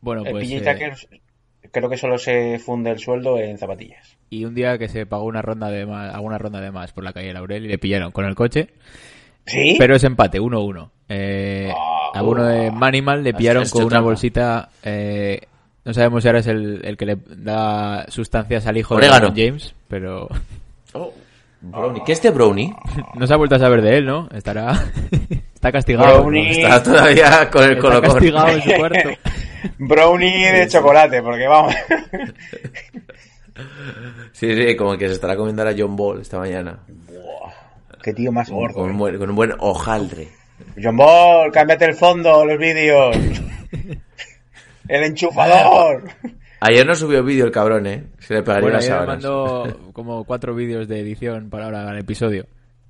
[0.00, 0.48] Bueno, El pues...
[0.48, 0.94] PJ eh, Tucker
[1.70, 4.16] creo que solo se funde el sueldo en zapatillas.
[4.30, 7.02] y un día que se pagó una ronda de más, alguna ronda de más por
[7.04, 8.68] la calle Laurel y le pillaron con el coche.
[9.46, 9.74] ¿Sí?
[9.78, 10.90] Pero es empate, 1-1.
[11.08, 11.70] Eh,
[12.14, 14.04] a uno de Manimal le pillaron con una trampa.
[14.06, 14.70] bolsita...
[14.82, 15.40] eh,
[15.84, 19.30] no sabemos si ahora es el, el que le da sustancias al hijo Orégano.
[19.30, 20.28] de James, pero
[20.92, 21.12] Oh,
[21.60, 22.02] Brownie.
[22.04, 22.74] ¿Qué es de Brownie?
[23.14, 24.28] no se ha vuelto a saber de él, ¿no?
[24.34, 24.72] Estará...
[25.54, 26.20] está castigado.
[26.20, 26.62] Brownie.
[26.62, 28.10] Está todavía con el Está colocón.
[28.12, 29.08] castigado en su cuarto.
[29.78, 31.74] Brownie de chocolate, porque vamos.
[34.32, 36.78] Sí, sí, como que se estará comiendo a John Ball esta mañana.
[38.02, 38.86] Qué tío más gordo.
[38.86, 39.18] eh.
[39.18, 40.28] con un buen hojaldre.
[40.82, 43.16] John Ball, cámbiate el fondo, los vídeos.
[44.88, 46.04] El enchufador.
[46.60, 48.04] Ayer no subió vídeo el cabrón, ¿eh?
[48.20, 51.98] Se le pegaría Bueno, las ayer mandó como cuatro vídeos de edición para ahora el
[51.98, 52.46] episodio.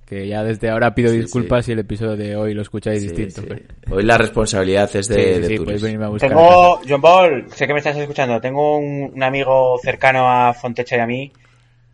[0.06, 3.08] Que ya desde ahora pido Sí, disculpas si el episodio de hoy lo escucháis Sí,
[3.08, 3.40] distinto.
[3.40, 3.46] sí.
[3.48, 5.64] pero- Hoy la responsabilidad es de, Sí, sí, de sí, Turis.
[5.64, 6.28] podéis venirme a buscar.
[6.28, 8.40] Tengo, John Ball, sé que me estás escuchando.
[8.40, 11.32] Tengo un, un amigo cercano a Fontecha y a mí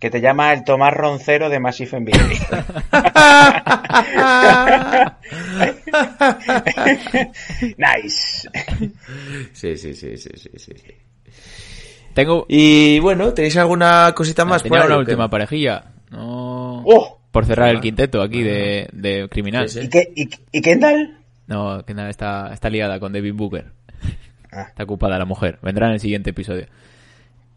[0.00, 2.16] que te llama el Tomás Roncero de Massive NBA.
[7.76, 8.48] nice.
[9.52, 10.72] Sí, sí, sí, sí, sí, sí.
[12.14, 15.92] Tengo Y bueno, ¿tenéis alguna cosita más tenía por ahí, una última parejilla.
[16.10, 16.82] No...
[16.84, 19.68] Oh, Por cerrar el quinteto aquí de, de criminal.
[19.68, 19.86] Sí, sí.
[19.86, 21.18] ¿y, qué, y, y Kendall?
[21.46, 23.66] No, nada, está, está liada con David Booker.
[24.50, 24.62] Ah.
[24.62, 25.58] Está ocupada la mujer.
[25.62, 26.66] Vendrá en el siguiente episodio.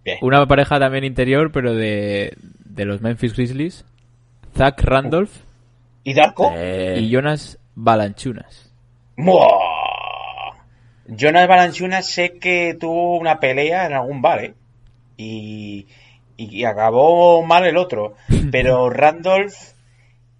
[0.03, 0.17] Bien.
[0.21, 2.35] Una pareja también interior, pero de,
[2.65, 3.85] de los Memphis Grizzlies.
[4.55, 5.31] Zach Randolph
[6.03, 6.53] ¿Y Darko?
[6.55, 8.71] Eh, y Jonas Balanchunas.
[9.15, 9.47] ¡Muah!
[11.07, 14.53] Jonas Balanchunas sé que tuvo una pelea en algún bar, ¿eh?
[15.17, 15.87] Y,
[16.37, 18.15] y acabó mal el otro.
[18.51, 19.53] Pero Randolph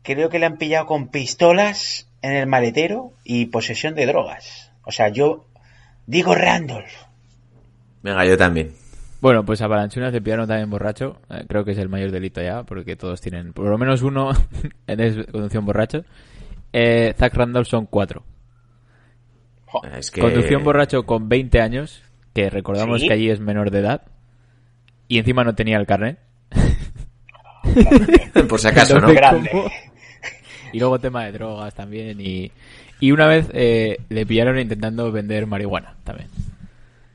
[0.02, 4.72] creo que le han pillado con pistolas en el maletero y posesión de drogas.
[4.84, 5.46] O sea, yo
[6.08, 6.92] digo Randolph.
[8.02, 8.74] Venga, yo también.
[9.24, 11.22] Bueno, pues a Balanchunas le pillaron también borracho.
[11.30, 14.32] Eh, creo que es el mayor delito ya, porque todos tienen por lo menos uno
[14.88, 16.04] en es conducción borracho.
[16.74, 18.26] eh, Zach Randolph son cuatro.
[19.98, 20.20] Es que...
[20.20, 22.04] Condució un borracho con 20 años,
[22.34, 23.08] que recordamos ¿Sí?
[23.08, 24.02] que allí es menor de edad,
[25.08, 26.20] y encima no tenía el carnet.
[28.50, 29.08] Por si acaso, ¿no?
[30.74, 32.20] Y luego tema de drogas también.
[32.20, 32.52] Y,
[33.00, 36.28] y una vez eh, le pillaron intentando vender marihuana también.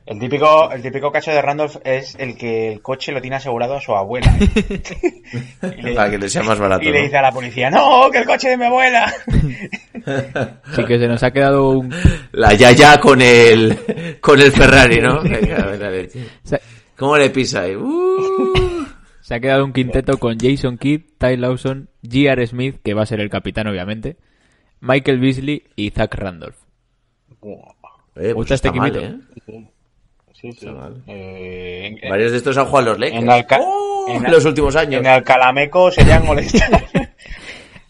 [0.09, 3.75] El típico, el típico caso de Randolph es el que el coche lo tiene asegurado
[3.75, 4.35] a su abuela.
[5.77, 6.83] y, le, Para que le sea más barato.
[6.83, 7.05] y le ¿no?
[7.05, 9.05] dice a la policía, no, que el coche de mi abuela.
[10.65, 11.95] Así que se nos ha quedado un...
[12.33, 15.21] La Yaya con el, con el Ferrari, ¿no?
[15.23, 16.09] Venga, a ver, a ver.
[16.97, 17.77] ¿Cómo le pisa ahí?
[17.77, 18.87] Uh.
[19.21, 22.47] Se ha quedado un quinteto con Jason Kidd, Ty Lawson, J.R.
[22.47, 24.17] Smith, que va a ser el capitán obviamente,
[24.81, 26.57] Michael Beasley y Zach Randolph.
[27.31, 27.37] Eh,
[28.15, 28.97] pues gusta este está mal?
[28.97, 29.69] ¿eh?
[30.41, 30.59] Sí, sí.
[30.67, 31.03] Está mal.
[31.07, 33.23] Eh, en, Varios de estos han jugado los Lakers.
[33.23, 34.07] en Alca- ¡Oh!
[34.09, 35.01] en- los últimos años.
[35.01, 36.85] en Alcalameco serían molestar.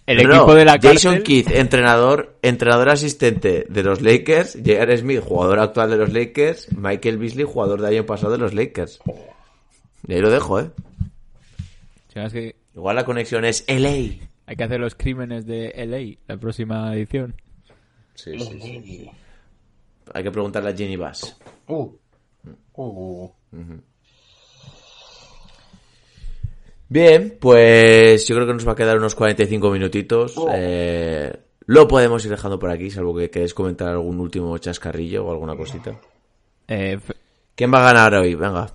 [0.07, 1.23] El No, equipo de la Jason cárcel...
[1.23, 4.97] Kidd, entrenador, entrenador asistente de los Lakers, J.R.
[4.97, 9.01] Smith, jugador actual de los Lakers, Michael Beasley, jugador del año pasado de los Lakers.
[10.07, 10.71] Y ahí lo dejo, ¿eh?
[12.11, 13.89] Si no, es que Igual la conexión es LA.
[14.47, 17.35] hay que hacer los crímenes de LA la próxima edición.
[18.15, 19.11] Sí, sí, sí.
[20.15, 21.37] Hay que preguntarle a Jenny Bass.
[21.67, 21.91] Uh.
[22.81, 23.31] Uh.
[26.89, 30.35] Bien, pues yo creo que nos va a quedar unos 45 minutitos.
[30.55, 35.31] Eh, lo podemos ir dejando por aquí, salvo que queréis comentar algún último chascarrillo o
[35.31, 36.01] alguna cosita.
[36.67, 36.99] Eh,
[37.55, 38.35] ¿Quién va a ganar hoy?
[38.35, 38.71] Venga.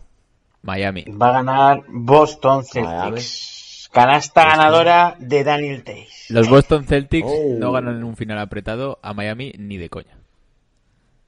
[0.62, 1.06] Miami.
[1.10, 3.18] Va a ganar Boston Miami.
[3.18, 3.90] Celtics.
[3.92, 6.26] Canasta ganadora de Daniel Tays.
[6.30, 7.56] Los Boston Celtics Oh.
[7.60, 10.18] no ganan en un final apretado a Miami ni de coña.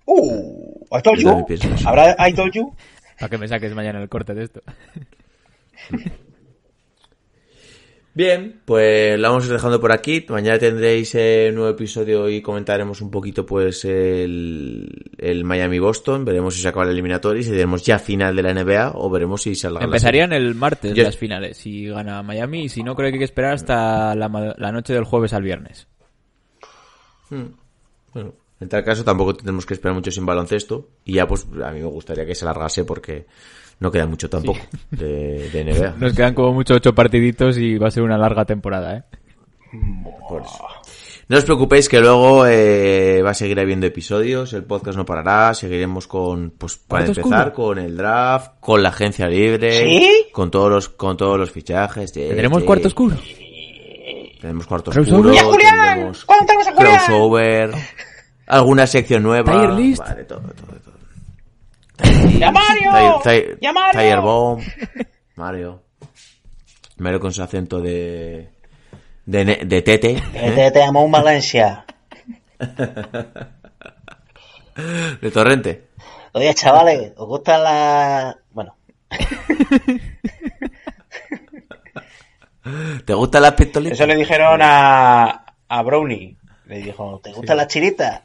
[0.05, 1.75] Uh, I told Yo you.
[1.85, 2.73] ¿Habrá I told you?
[3.19, 4.61] Para que me saques mañana el corte de esto.
[8.13, 10.25] Bien, pues lo vamos a ir dejando por aquí.
[10.29, 16.23] Mañana tendréis eh, un nuevo episodio y comentaremos un poquito pues el, el Miami-Boston.
[16.23, 19.09] Veremos si se acaba el eliminatorio y si tenemos ya final de la NBA o
[19.09, 22.83] veremos si salga la Empezarían el martes Yo- las finales si gana Miami y si
[22.83, 25.85] no creo que hay que esperar hasta la, la noche del jueves al viernes.
[27.27, 27.47] serie.
[28.13, 31.71] Bueno, en tal caso tampoco tenemos que esperar mucho sin baloncesto y ya pues a
[31.71, 33.25] mí me gustaría que se alargase porque
[33.79, 34.59] no queda mucho tampoco
[34.91, 35.95] de, de NBA.
[35.97, 39.03] Nos quedan como mucho ocho partiditos y va a ser una larga temporada, ¿eh?
[40.29, 40.63] Por eso.
[41.27, 45.53] No os preocupéis que luego eh, va a seguir habiendo episodios, el podcast no parará,
[45.55, 47.67] seguiremos con, pues para ¿Cuarto empezar, oscuro?
[47.69, 50.27] con el draft, con la agencia libre, ¿Sí?
[50.31, 52.13] con todos los, con todos los fichajes.
[52.13, 52.65] ¿Tendremos sí.
[52.67, 53.17] cuarto oscuro?
[54.39, 55.75] Tenemos cuarto oscuro, ¡Y a Julián!
[55.87, 56.95] tendremos ¿Cuándo tenemos a Julián?
[57.07, 57.71] crossover,
[58.47, 59.99] alguna sección nueva, Tier list.
[60.01, 60.95] vale, todo, todo, todo.
[62.39, 62.91] ¡Ya Mario!
[62.91, 63.99] Tire- tire- ¡Ya Mario!
[64.01, 64.61] Tire Bomb,
[65.35, 65.83] Mario,
[66.97, 68.49] Mario con su acento de,
[69.25, 70.51] de, ne- de tete, ¿eh?
[70.55, 71.85] Te, te amo Valencia.
[75.21, 75.87] de torrente.
[76.33, 78.35] Oye, chavales, ¿os gustan las...?
[78.51, 78.75] Bueno,
[83.05, 83.97] ¿Te gustan las pistolitas?
[83.99, 86.35] eso le dijeron a, a Brownie.
[86.68, 88.24] Le dijo, ¿te gustan las chiritas?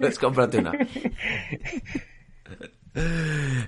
[0.00, 0.72] Pues cómprate una.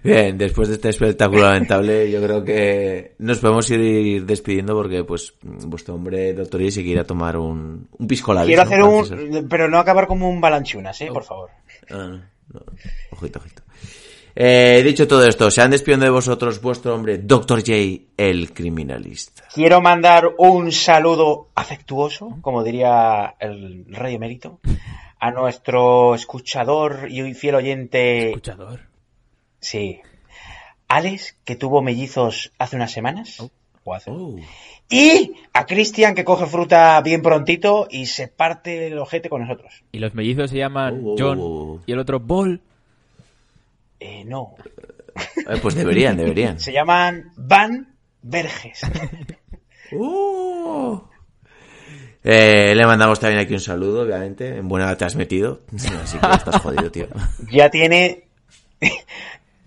[0.02, 5.34] Bien, después de este espectáculo lamentable, yo creo que nos podemos ir despidiendo porque, pues,
[5.42, 9.48] vuestro hombre, doctor Y, se quiere tomar un, un pisco labis, Quiero hacer un...
[9.48, 11.10] Pero no acabar como un balanchunas, ¿eh?
[11.12, 11.50] Por favor.
[11.90, 12.20] Ah,
[12.52, 12.60] no.
[13.10, 13.62] Ojito, ojito.
[14.40, 17.72] Eh, dicho todo esto, se han despidiendo de vosotros vuestro hombre, Doctor J,
[18.16, 19.42] el criminalista.
[19.52, 24.60] Quiero mandar un saludo afectuoso, como diría el rey emérito,
[25.18, 28.82] a nuestro escuchador y fiel oyente, Escuchador.
[29.58, 30.00] sí,
[30.86, 33.40] Alex, que tuvo mellizos hace unas semanas.
[33.84, 34.36] o hace- Oh.
[34.90, 39.82] Y a Cristian, que coge fruta bien prontito y se parte el ojete con nosotros.
[39.92, 41.80] Y los mellizos se llaman Oh, oh, John oh.
[41.86, 42.60] y el otro Ball.
[44.00, 44.54] Eh, no,
[45.16, 46.60] Eh, pues deberían, deberían.
[46.60, 48.82] se llaman Van Verges.
[49.92, 51.00] Uh.
[52.22, 54.56] Eh, le mandamos también aquí un saludo, obviamente.
[54.58, 55.62] En buena te has metido.
[56.02, 57.06] Así que estás jodido, tío.
[57.50, 58.24] Ya tiene,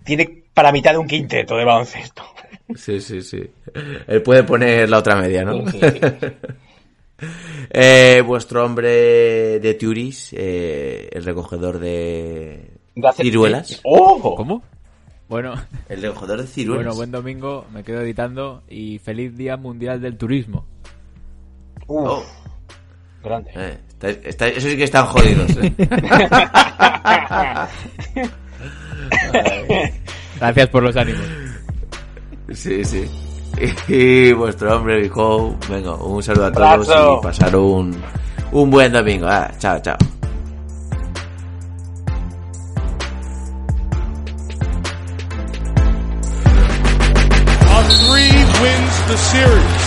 [0.04, 2.22] tiene para mitad de un quinteto de baloncesto.
[2.76, 3.50] Sí, sí, sí.
[4.06, 5.64] Él puede poner la otra media, ¿no?
[7.70, 13.80] Eh, vuestro hombre de Turis, eh, el recogedor de De hacer- ciruelas.
[13.84, 14.34] ¡Oh!
[14.36, 14.62] ¿Cómo?
[15.28, 15.54] Bueno,
[15.88, 16.84] El recogedor de ciruelas.
[16.84, 20.66] bueno, buen domingo, me quedo editando y feliz Día Mundial del Turismo.
[21.86, 22.22] Uf, Oh,
[23.24, 23.50] grande.
[23.54, 25.50] eh, eso sí que están jodidos.
[25.62, 25.72] eh.
[30.38, 31.22] Gracias por los ánimos.
[32.52, 33.04] Sí, sí.
[33.88, 37.94] Y, vuestro hombre, Vico, venga, un saludo a todos y pasar un,
[38.52, 39.26] un buen domingo.
[39.28, 39.96] Ah, chao, chao.
[49.12, 49.84] The series.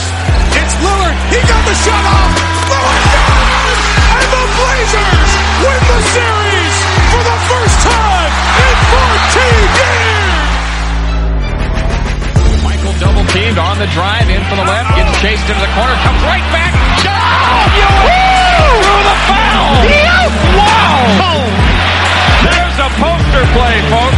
[0.53, 1.17] It's Lillard.
[1.33, 2.29] He got the shot off.
[2.69, 3.81] Lillard does!
[4.21, 5.31] And the Blazers
[5.65, 6.75] win the series
[7.09, 8.31] for the first time
[8.69, 10.45] in 14 years.
[12.69, 15.97] Michael double teamed on the drive in for the left, gets chased into the corner,
[16.05, 16.77] comes right back.
[17.01, 17.65] Shot!
[17.81, 19.89] Through the foul!
[20.53, 21.49] Wow!
[22.45, 24.14] There's a poster play, folks.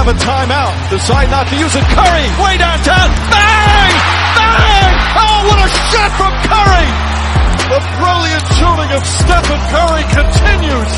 [0.00, 0.72] Have a timeout.
[0.88, 1.84] Decide not to use it.
[1.92, 3.12] Curry, way downtown.
[3.28, 3.92] Bang!
[4.32, 4.92] Bang!
[5.12, 6.88] Oh, what a shot from Curry!
[7.68, 10.92] The brilliant shooting of Stephen Curry continues.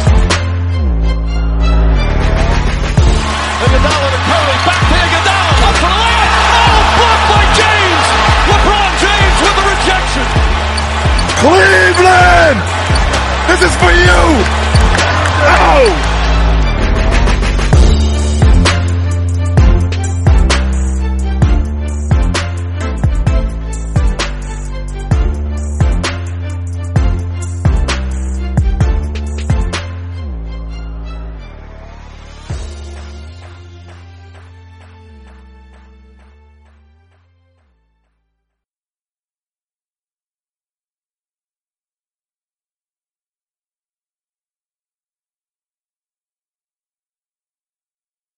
[3.59, 6.31] Iguodala to Curry, back to Iguodala, up for the layup.
[6.63, 8.07] Oh, blocked by James.
[8.55, 10.27] LeBron James with the rejection.
[11.43, 12.59] Cleveland!
[13.51, 14.23] This is for you!
[15.43, 16.12] Oh!